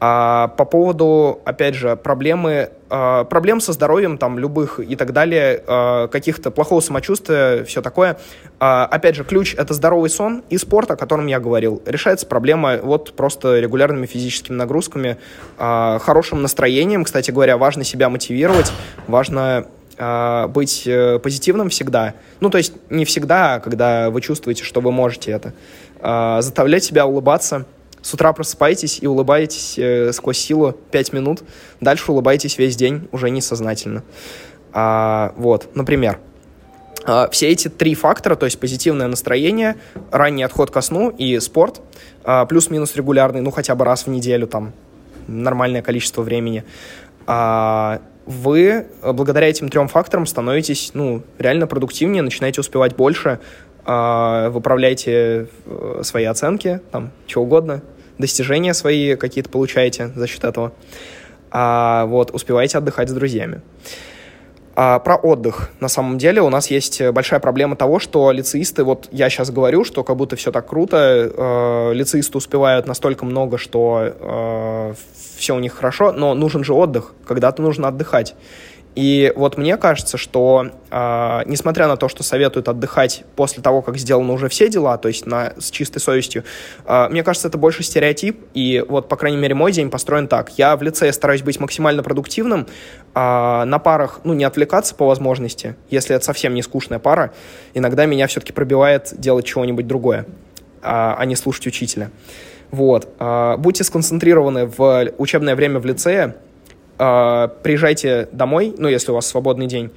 А 0.00 0.48
по 0.48 0.66
поводу, 0.66 1.40
опять 1.46 1.74
же, 1.74 1.96
проблемы, 1.96 2.70
э, 2.90 3.24
проблем 3.30 3.60
со 3.60 3.72
здоровьем, 3.72 4.18
там, 4.18 4.38
любых 4.38 4.78
и 4.80 4.96
так 4.96 5.12
далее, 5.14 5.62
э, 5.66 6.08
каких-то 6.08 6.50
плохого 6.50 6.80
самочувствия, 6.80 7.64
все 7.64 7.80
такое, 7.80 8.18
э, 8.60 8.64
опять 8.66 9.14
же, 9.14 9.24
ключ— 9.24 9.54
это 9.56 9.72
здоровый 9.72 10.10
сон 10.10 10.42
и 10.50 10.58
спорт, 10.58 10.90
о 10.90 10.96
котором 10.96 11.26
я 11.26 11.40
говорил. 11.40 11.80
Решается 11.86 12.26
проблема 12.26 12.78
вот 12.82 13.14
просто 13.14 13.60
регулярными 13.60 14.04
физическими 14.04 14.56
нагрузками, 14.56 15.16
э, 15.58 15.98
хорошим 16.02 16.42
настроением, 16.42 17.04
кстати 17.04 17.30
говоря, 17.30 17.56
важно 17.56 17.82
себя 17.84 18.10
мотивировать, 18.10 18.72
важно 19.06 19.68
э, 19.96 20.46
быть 20.48 20.84
э, 20.86 21.18
позитивным 21.18 21.68
всегда. 21.68 22.14
Ну, 22.40 22.50
то 22.50 22.58
есть 22.58 22.72
не 22.90 23.04
всегда, 23.04 23.54
а 23.54 23.60
когда 23.60 24.10
вы 24.10 24.20
чувствуете, 24.20 24.64
что 24.64 24.80
вы 24.80 24.92
можете 24.92 25.30
это. 25.30 25.52
Э, 26.00 26.38
заставлять 26.40 26.84
себя 26.84 27.06
улыбаться. 27.06 27.66
С 28.02 28.12
утра 28.12 28.32
просыпаетесь 28.34 28.98
и 29.00 29.06
улыбаетесь 29.06 29.78
э, 29.78 30.12
сквозь 30.12 30.38
силу 30.38 30.72
5 30.90 31.12
минут. 31.14 31.42
Дальше 31.80 32.12
улыбаетесь 32.12 32.58
весь 32.58 32.76
день, 32.76 33.08
уже 33.12 33.30
несознательно. 33.30 34.02
А, 34.74 35.32
вот, 35.36 35.74
например. 35.74 36.18
а, 37.06 37.28
все 37.30 37.48
эти 37.48 37.68
три 37.68 37.94
фактора, 37.94 38.34
то 38.34 38.44
есть 38.44 38.58
позитивное 38.58 39.06
настроение, 39.06 39.76
ранний 40.10 40.42
отход 40.42 40.70
ко 40.70 40.80
сну 40.80 41.10
и 41.10 41.38
спорт, 41.38 41.80
а, 42.24 42.44
плюс-минус 42.44 42.96
регулярный, 42.96 43.40
ну 43.40 43.50
хотя 43.50 43.74
бы 43.74 43.84
раз 43.84 44.06
в 44.06 44.10
неделю, 44.10 44.46
там 44.46 44.72
нормальное 45.28 45.80
количество 45.80 46.22
времени, 46.22 46.64
а, 47.26 48.00
вы 48.26 48.86
благодаря 49.02 49.48
этим 49.48 49.68
трем 49.68 49.88
факторам 49.88 50.26
становитесь 50.26 50.92
ну, 50.94 51.22
реально 51.38 51.66
продуктивнее, 51.66 52.22
начинаете 52.22 52.60
успевать 52.60 52.96
больше, 52.96 53.38
выправляете 53.84 55.48
э, 55.66 56.00
свои 56.02 56.24
оценки, 56.24 56.80
там, 56.90 57.10
что 57.26 57.42
угодно, 57.42 57.82
достижения 58.16 58.72
свои 58.72 59.14
какие-то 59.14 59.50
получаете 59.50 60.10
за 60.14 60.26
счет 60.26 60.44
этого. 60.44 60.72
Вот, 61.52 62.30
успеваете 62.32 62.78
отдыхать 62.78 63.10
с 63.10 63.12
друзьями. 63.12 63.60
А, 64.76 64.98
про 64.98 65.14
отдых. 65.16 65.70
На 65.78 65.88
самом 65.88 66.18
деле 66.18 66.42
у 66.42 66.48
нас 66.48 66.68
есть 66.68 67.00
большая 67.10 67.38
проблема 67.38 67.76
того, 67.76 68.00
что 68.00 68.32
лицеисты, 68.32 68.82
вот 68.82 69.08
я 69.12 69.30
сейчас 69.30 69.50
говорю, 69.50 69.84
что 69.84 70.02
как 70.02 70.16
будто 70.16 70.34
все 70.34 70.50
так 70.50 70.66
круто, 70.66 70.96
э, 71.32 71.92
лицеисты 71.94 72.38
успевают 72.38 72.86
настолько 72.86 73.24
много, 73.24 73.56
что 73.56 74.00
э, 74.02 74.94
все 75.36 75.54
у 75.54 75.60
них 75.60 75.74
хорошо, 75.74 76.10
но 76.12 76.34
нужен 76.34 76.64
же 76.64 76.74
отдых, 76.74 77.12
когда-то 77.24 77.62
нужно 77.62 77.88
отдыхать. 77.88 78.34
И 78.94 79.32
вот 79.34 79.58
мне 79.58 79.76
кажется, 79.76 80.16
что 80.16 80.70
э, 80.90 81.42
несмотря 81.46 81.88
на 81.88 81.96
то, 81.96 82.08
что 82.08 82.22
советуют 82.22 82.68
отдыхать 82.68 83.24
после 83.34 83.62
того, 83.62 83.82
как 83.82 83.96
сделаны 83.98 84.32
уже 84.32 84.48
все 84.48 84.68
дела, 84.68 84.98
то 84.98 85.08
есть 85.08 85.26
на, 85.26 85.52
с 85.58 85.70
чистой 85.70 85.98
совестью, 85.98 86.44
э, 86.86 87.08
мне 87.08 87.24
кажется, 87.24 87.48
это 87.48 87.58
больше 87.58 87.82
стереотип. 87.82 88.40
И 88.54 88.84
вот, 88.88 89.08
по 89.08 89.16
крайней 89.16 89.38
мере, 89.38 89.54
мой 89.54 89.72
день 89.72 89.90
построен 89.90 90.28
так. 90.28 90.56
Я 90.58 90.76
в 90.76 90.82
лице 90.82 91.12
стараюсь 91.12 91.42
быть 91.42 91.58
максимально 91.58 92.02
продуктивным, 92.02 92.66
э, 93.14 93.64
на 93.64 93.78
парах, 93.80 94.20
ну, 94.22 94.32
не 94.32 94.44
отвлекаться 94.44 94.94
по 94.94 95.06
возможности, 95.06 95.74
если 95.90 96.14
это 96.14 96.24
совсем 96.24 96.54
не 96.54 96.62
скучная 96.62 97.00
пара. 97.00 97.32
Иногда 97.74 98.06
меня 98.06 98.28
все-таки 98.28 98.52
пробивает 98.52 99.12
делать 99.16 99.44
чего-нибудь 99.44 99.88
другое, 99.88 100.20
э, 100.20 100.24
а 100.82 101.24
не 101.24 101.34
слушать 101.34 101.66
учителя. 101.66 102.10
Вот. 102.70 103.08
Э, 103.18 103.56
будьте 103.56 103.82
сконцентрированы 103.82 104.66
в 104.66 105.08
учебное 105.18 105.56
время 105.56 105.80
в 105.80 105.86
лицее, 105.86 106.36
э, 106.98 107.48
приезжайте 107.62 108.28
домой, 108.32 108.74
ну, 108.76 108.88
если 108.88 109.10
у 109.10 109.14
вас 109.14 109.26
свободный 109.26 109.66
день, 109.66 109.90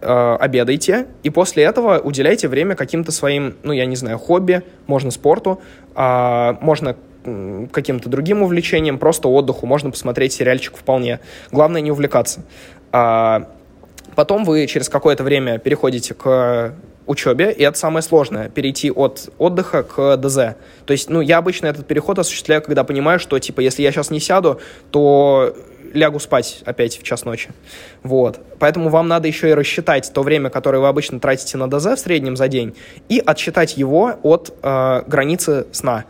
э, 0.00 0.36
обедайте, 0.40 1.06
и 1.22 1.30
после 1.30 1.64
этого 1.64 1.98
уделяйте 1.98 2.48
время 2.48 2.74
каким-то 2.74 3.12
своим, 3.12 3.56
ну, 3.62 3.72
я 3.72 3.86
не 3.86 3.96
знаю, 3.96 4.18
хобби, 4.18 4.62
можно 4.86 5.10
спорту, 5.10 5.60
э, 5.94 6.54
можно 6.60 6.96
каким-то 7.72 8.08
другим 8.08 8.42
увлечением, 8.42 8.98
просто 8.98 9.28
отдыху, 9.28 9.66
можно 9.66 9.90
посмотреть 9.90 10.32
сериальчик 10.32 10.76
вполне. 10.76 11.20
Главное 11.52 11.80
не 11.80 11.90
увлекаться. 11.90 12.42
А 12.92 13.48
потом 14.14 14.44
вы 14.44 14.66
через 14.66 14.88
какое-то 14.88 15.24
время 15.24 15.58
переходите 15.58 16.14
к 16.14 16.74
учебе, 17.06 17.50
и 17.50 17.62
это 17.62 17.76
самое 17.78 18.02
сложное, 18.02 18.48
перейти 18.50 18.90
от 18.90 19.30
отдыха 19.38 19.82
к 19.82 20.16
ДЗ. 20.18 20.56
То 20.84 20.92
есть, 20.92 21.08
ну, 21.08 21.20
я 21.20 21.38
обычно 21.38 21.66
этот 21.66 21.86
переход 21.86 22.18
осуществляю, 22.18 22.62
когда 22.62 22.84
понимаю, 22.84 23.18
что, 23.18 23.38
типа, 23.38 23.60
если 23.60 23.82
я 23.82 23.90
сейчас 23.90 24.10
не 24.10 24.20
сяду, 24.20 24.60
то 24.90 25.56
лягу 25.92 26.18
спать 26.18 26.62
опять 26.64 26.98
в 26.98 27.02
час 27.02 27.24
ночи. 27.24 27.50
Вот. 28.02 28.40
Поэтому 28.58 28.88
вам 28.88 29.08
надо 29.08 29.28
еще 29.28 29.50
и 29.50 29.54
рассчитать 29.54 30.10
то 30.12 30.22
время, 30.22 30.50
которое 30.50 30.78
вы 30.78 30.88
обычно 30.88 31.20
тратите 31.20 31.58
на 31.58 31.68
ДЗ 31.68 31.86
в 31.86 31.98
среднем 31.98 32.36
за 32.36 32.48
день, 32.48 32.74
и 33.08 33.22
отсчитать 33.24 33.76
его 33.76 34.14
от 34.22 34.54
э, 34.62 35.02
границы 35.06 35.66
сна, 35.72 36.04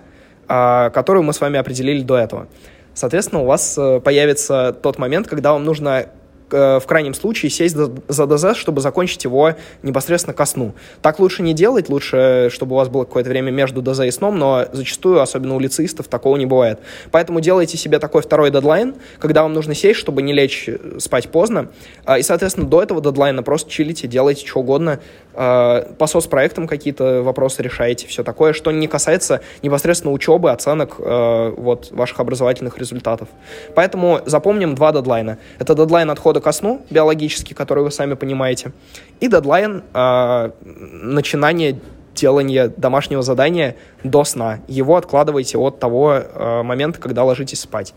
э, 0.49 0.91
которую 0.93 1.23
мы 1.23 1.33
с 1.33 1.41
вами 1.41 1.59
определили 1.59 2.03
до 2.03 2.17
этого. 2.17 2.49
Соответственно, 2.95 3.43
у 3.43 3.47
вас 3.47 3.77
э, 3.79 4.01
появится 4.01 4.73
тот 4.73 4.99
момент, 4.99 5.29
когда 5.29 5.53
вам 5.53 5.65
нужно 5.65 6.07
в 6.51 6.83
крайнем 6.87 7.15
случае 7.15 7.51
сесть 7.51 7.77
за 7.77 8.27
ДЗ, 8.27 8.57
чтобы 8.57 8.81
закончить 8.81 9.25
его 9.25 9.55
непосредственно 9.83 10.35
ко 10.35 10.47
сну. 10.47 10.75
Так 11.03 11.19
лучше 11.19 11.43
не 11.43 11.55
делать, 11.55 11.89
лучше, 11.89 12.49
чтобы 12.53 12.75
у 12.75 12.77
вас 12.77 12.89
было 12.89 13.05
какое-то 13.05 13.31
время 13.31 13.51
между 13.51 13.83
ДЗ 13.83 14.01
и 14.01 14.11
сном, 14.11 14.39
но 14.39 14.67
зачастую, 14.73 15.21
особенно 15.21 15.55
у 15.55 15.61
лицеистов, 15.61 16.09
такого 16.09 16.37
не 16.37 16.47
бывает. 16.47 16.79
Поэтому 17.11 17.41
делайте 17.41 17.77
себе 17.77 17.99
такой 17.99 18.23
второй 18.23 18.51
дедлайн, 18.51 18.95
когда 19.19 19.43
вам 19.43 19.53
нужно 19.53 19.75
сесть, 19.75 19.99
чтобы 19.99 20.23
не 20.23 20.33
лечь 20.33 20.69
э, 20.69 20.99
спать 20.99 21.29
поздно, 21.29 21.69
а, 22.05 22.19
и, 22.19 22.23
соответственно, 22.23 22.67
до 22.67 22.83
этого 22.83 23.01
дедлайна 23.01 23.43
просто 23.43 23.71
чилите, 23.71 24.09
делайте 24.09 24.47
что 24.47 24.61
угодно, 24.61 25.01
а, 25.35 25.93
по 25.99 26.07
соцпроектам 26.07 26.67
какие-то 26.67 27.23
вопросы 27.23 27.63
решаете, 27.63 28.07
все 28.07 28.23
такое, 28.23 28.53
что 28.53 28.71
не 28.71 28.89
касается 28.89 29.41
непосредственно 29.63 30.13
учебы, 30.13 30.51
оценок 30.51 30.97
э, 30.99 31.55
вот, 31.57 31.91
ваших 31.91 32.21
образовательных 32.21 32.79
результатов. 32.79 33.29
Поэтому 33.75 34.21
запомним 34.27 34.75
два 34.75 34.93
дедлайна. 34.93 35.39
Это 35.59 35.75
дедлайн 35.75 36.11
отхода 36.11 36.38
подхода 36.39 36.41
ко 36.41 36.53
сну 36.53 36.81
биологический, 36.91 37.55
который 37.55 37.85
вы 37.85 37.91
сами 37.91 38.15
понимаете, 38.15 38.73
и 39.21 39.29
дедлайн 39.29 39.83
э, 39.95 40.51
начинания 40.65 41.79
делания 42.15 42.69
домашнего 42.77 43.23
задания 43.23 43.75
до 44.05 44.25
сна. 44.25 44.59
Его 44.69 44.97
откладывайте 44.97 45.59
от 45.59 45.79
того 45.79 46.15
э, 46.15 46.63
момента, 46.63 47.01
когда 47.01 47.25
ложитесь 47.25 47.61
спать. 47.61 47.95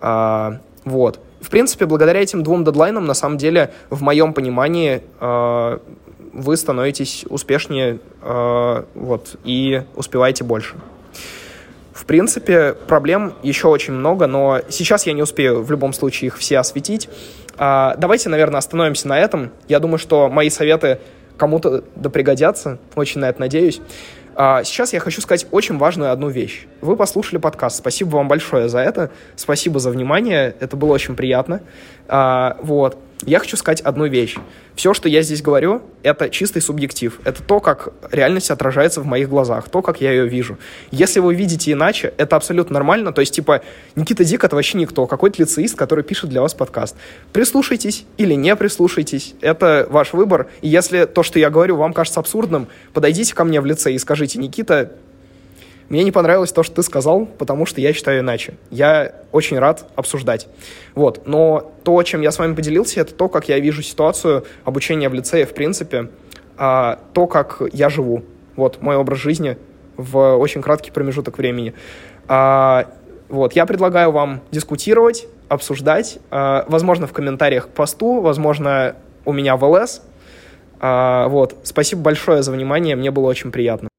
Э, 0.00 0.58
вот. 0.84 1.20
В 1.40 1.48
принципе, 1.48 1.86
благодаря 1.86 2.20
этим 2.20 2.42
двум 2.42 2.64
дедлайнам, 2.64 3.06
на 3.06 3.14
самом 3.14 3.38
деле, 3.38 3.70
в 3.90 4.02
моем 4.02 4.32
понимании, 4.32 5.00
э, 5.20 5.78
вы 6.32 6.56
становитесь 6.56 7.24
успешнее 7.28 7.98
э, 8.22 8.84
вот, 8.94 9.36
и 9.44 9.82
успеваете 9.96 10.44
больше. 10.44 10.76
В 11.92 12.04
принципе, 12.04 12.72
проблем 12.88 13.32
еще 13.44 13.68
очень 13.68 13.92
много, 13.92 14.26
но 14.26 14.60
сейчас 14.70 15.06
я 15.06 15.12
не 15.12 15.22
успею 15.22 15.62
в 15.62 15.70
любом 15.70 15.92
случае 15.92 16.28
их 16.28 16.38
все 16.38 16.58
осветить. 16.58 17.08
А, 17.58 17.94
давайте, 17.96 18.28
наверное, 18.28 18.58
остановимся 18.58 19.08
на 19.08 19.18
этом. 19.18 19.50
Я 19.68 19.78
думаю, 19.78 19.98
что 19.98 20.28
мои 20.28 20.50
советы 20.50 20.98
кому-то 21.36 21.84
да 21.96 22.10
пригодятся. 22.10 22.78
Очень 22.94 23.20
на 23.20 23.28
это 23.28 23.40
надеюсь. 23.40 23.80
А, 24.34 24.64
сейчас 24.64 24.92
я 24.92 25.00
хочу 25.00 25.20
сказать 25.20 25.46
очень 25.50 25.76
важную 25.76 26.10
одну 26.12 26.28
вещь. 26.28 26.66
Вы 26.80 26.96
послушали 26.96 27.38
подкаст. 27.38 27.76
Спасибо 27.76 28.16
вам 28.16 28.28
большое 28.28 28.68
за 28.68 28.78
это. 28.78 29.10
Спасибо 29.36 29.78
за 29.78 29.90
внимание. 29.90 30.54
Это 30.60 30.76
было 30.76 30.92
очень 30.92 31.16
приятно. 31.16 31.60
А, 32.08 32.56
вот 32.62 32.98
я 33.24 33.38
хочу 33.38 33.56
сказать 33.56 33.80
одну 33.80 34.06
вещь. 34.06 34.36
Все, 34.74 34.94
что 34.94 35.08
я 35.08 35.22
здесь 35.22 35.42
говорю, 35.42 35.82
это 36.02 36.30
чистый 36.30 36.60
субъектив. 36.60 37.20
Это 37.24 37.42
то, 37.42 37.60
как 37.60 37.92
реальность 38.10 38.50
отражается 38.50 39.00
в 39.00 39.06
моих 39.06 39.28
глазах, 39.28 39.68
то, 39.68 39.82
как 39.82 40.00
я 40.00 40.10
ее 40.10 40.28
вижу. 40.28 40.58
Если 40.90 41.20
вы 41.20 41.34
видите 41.34 41.72
иначе, 41.72 42.12
это 42.16 42.36
абсолютно 42.36 42.74
нормально. 42.74 43.12
То 43.12 43.20
есть, 43.20 43.34
типа, 43.34 43.62
Никита 43.96 44.24
Дик— 44.24 44.44
это 44.44 44.56
вообще 44.56 44.78
никто, 44.78 45.06
какой-то 45.06 45.42
лицеист, 45.42 45.76
который 45.76 46.04
пишет 46.04 46.30
для 46.30 46.40
вас 46.40 46.54
подкаст. 46.54 46.96
Прислушайтесь 47.32 48.04
или 48.16 48.34
не 48.34 48.54
прислушайтесь, 48.56 49.34
это 49.40 49.86
ваш 49.90 50.12
выбор. 50.12 50.48
И 50.60 50.68
если 50.68 51.04
то, 51.04 51.22
что 51.22 51.38
я 51.38 51.50
говорю, 51.50 51.76
вам 51.76 51.92
кажется 51.92 52.20
абсурдным, 52.20 52.68
подойдите 52.92 53.34
ко 53.34 53.44
мне 53.44 53.60
в 53.60 53.66
лице 53.66 53.92
и 53.92 53.98
скажите, 53.98 54.38
Никита, 54.38 54.92
мне 55.92 56.04
не 56.04 56.10
понравилось 56.10 56.52
то, 56.52 56.62
что 56.62 56.76
ты 56.76 56.82
сказал, 56.82 57.26
потому 57.26 57.66
что 57.66 57.82
я 57.82 57.92
считаю 57.92 58.20
иначе. 58.20 58.54
Я 58.70 59.12
очень 59.30 59.58
рад 59.58 59.84
обсуждать. 59.94 60.48
Вот. 60.94 61.26
Но 61.26 61.70
то, 61.84 62.02
чем 62.02 62.22
я 62.22 62.30
с 62.30 62.38
вами 62.38 62.54
поделился, 62.54 63.02
это 63.02 63.12
то, 63.12 63.28
как 63.28 63.50
я 63.50 63.58
вижу 63.58 63.82
ситуацию 63.82 64.46
обучения 64.64 65.10
в 65.10 65.12
лицее, 65.14 65.44
в 65.44 65.52
принципе, 65.52 66.08
а, 66.56 66.98
то, 67.12 67.26
как 67.26 67.60
я 67.74 67.90
живу. 67.90 68.24
Вот 68.56 68.80
мой 68.80 68.96
образ 68.96 69.18
жизни 69.18 69.58
в 69.98 70.36
очень 70.36 70.62
краткий 70.62 70.90
промежуток 70.90 71.36
времени. 71.36 71.74
А, 72.26 72.86
вот, 73.28 73.52
я 73.52 73.66
предлагаю 73.66 74.12
вам 74.12 74.40
дискутировать, 74.50 75.26
обсуждать, 75.50 76.20
а, 76.30 76.64
возможно, 76.68 77.06
в 77.06 77.12
комментариях 77.12 77.66
к 77.66 77.68
посту, 77.68 78.22
возможно, 78.22 78.96
у 79.26 79.32
меня 79.34 79.58
в 79.58 79.64
ЛС. 79.70 80.00
А, 80.80 81.28
вот, 81.28 81.54
спасибо 81.64 82.00
большое 82.00 82.42
за 82.42 82.50
внимание, 82.50 82.96
мне 82.96 83.10
было 83.10 83.26
очень 83.26 83.52
приятно. 83.52 83.91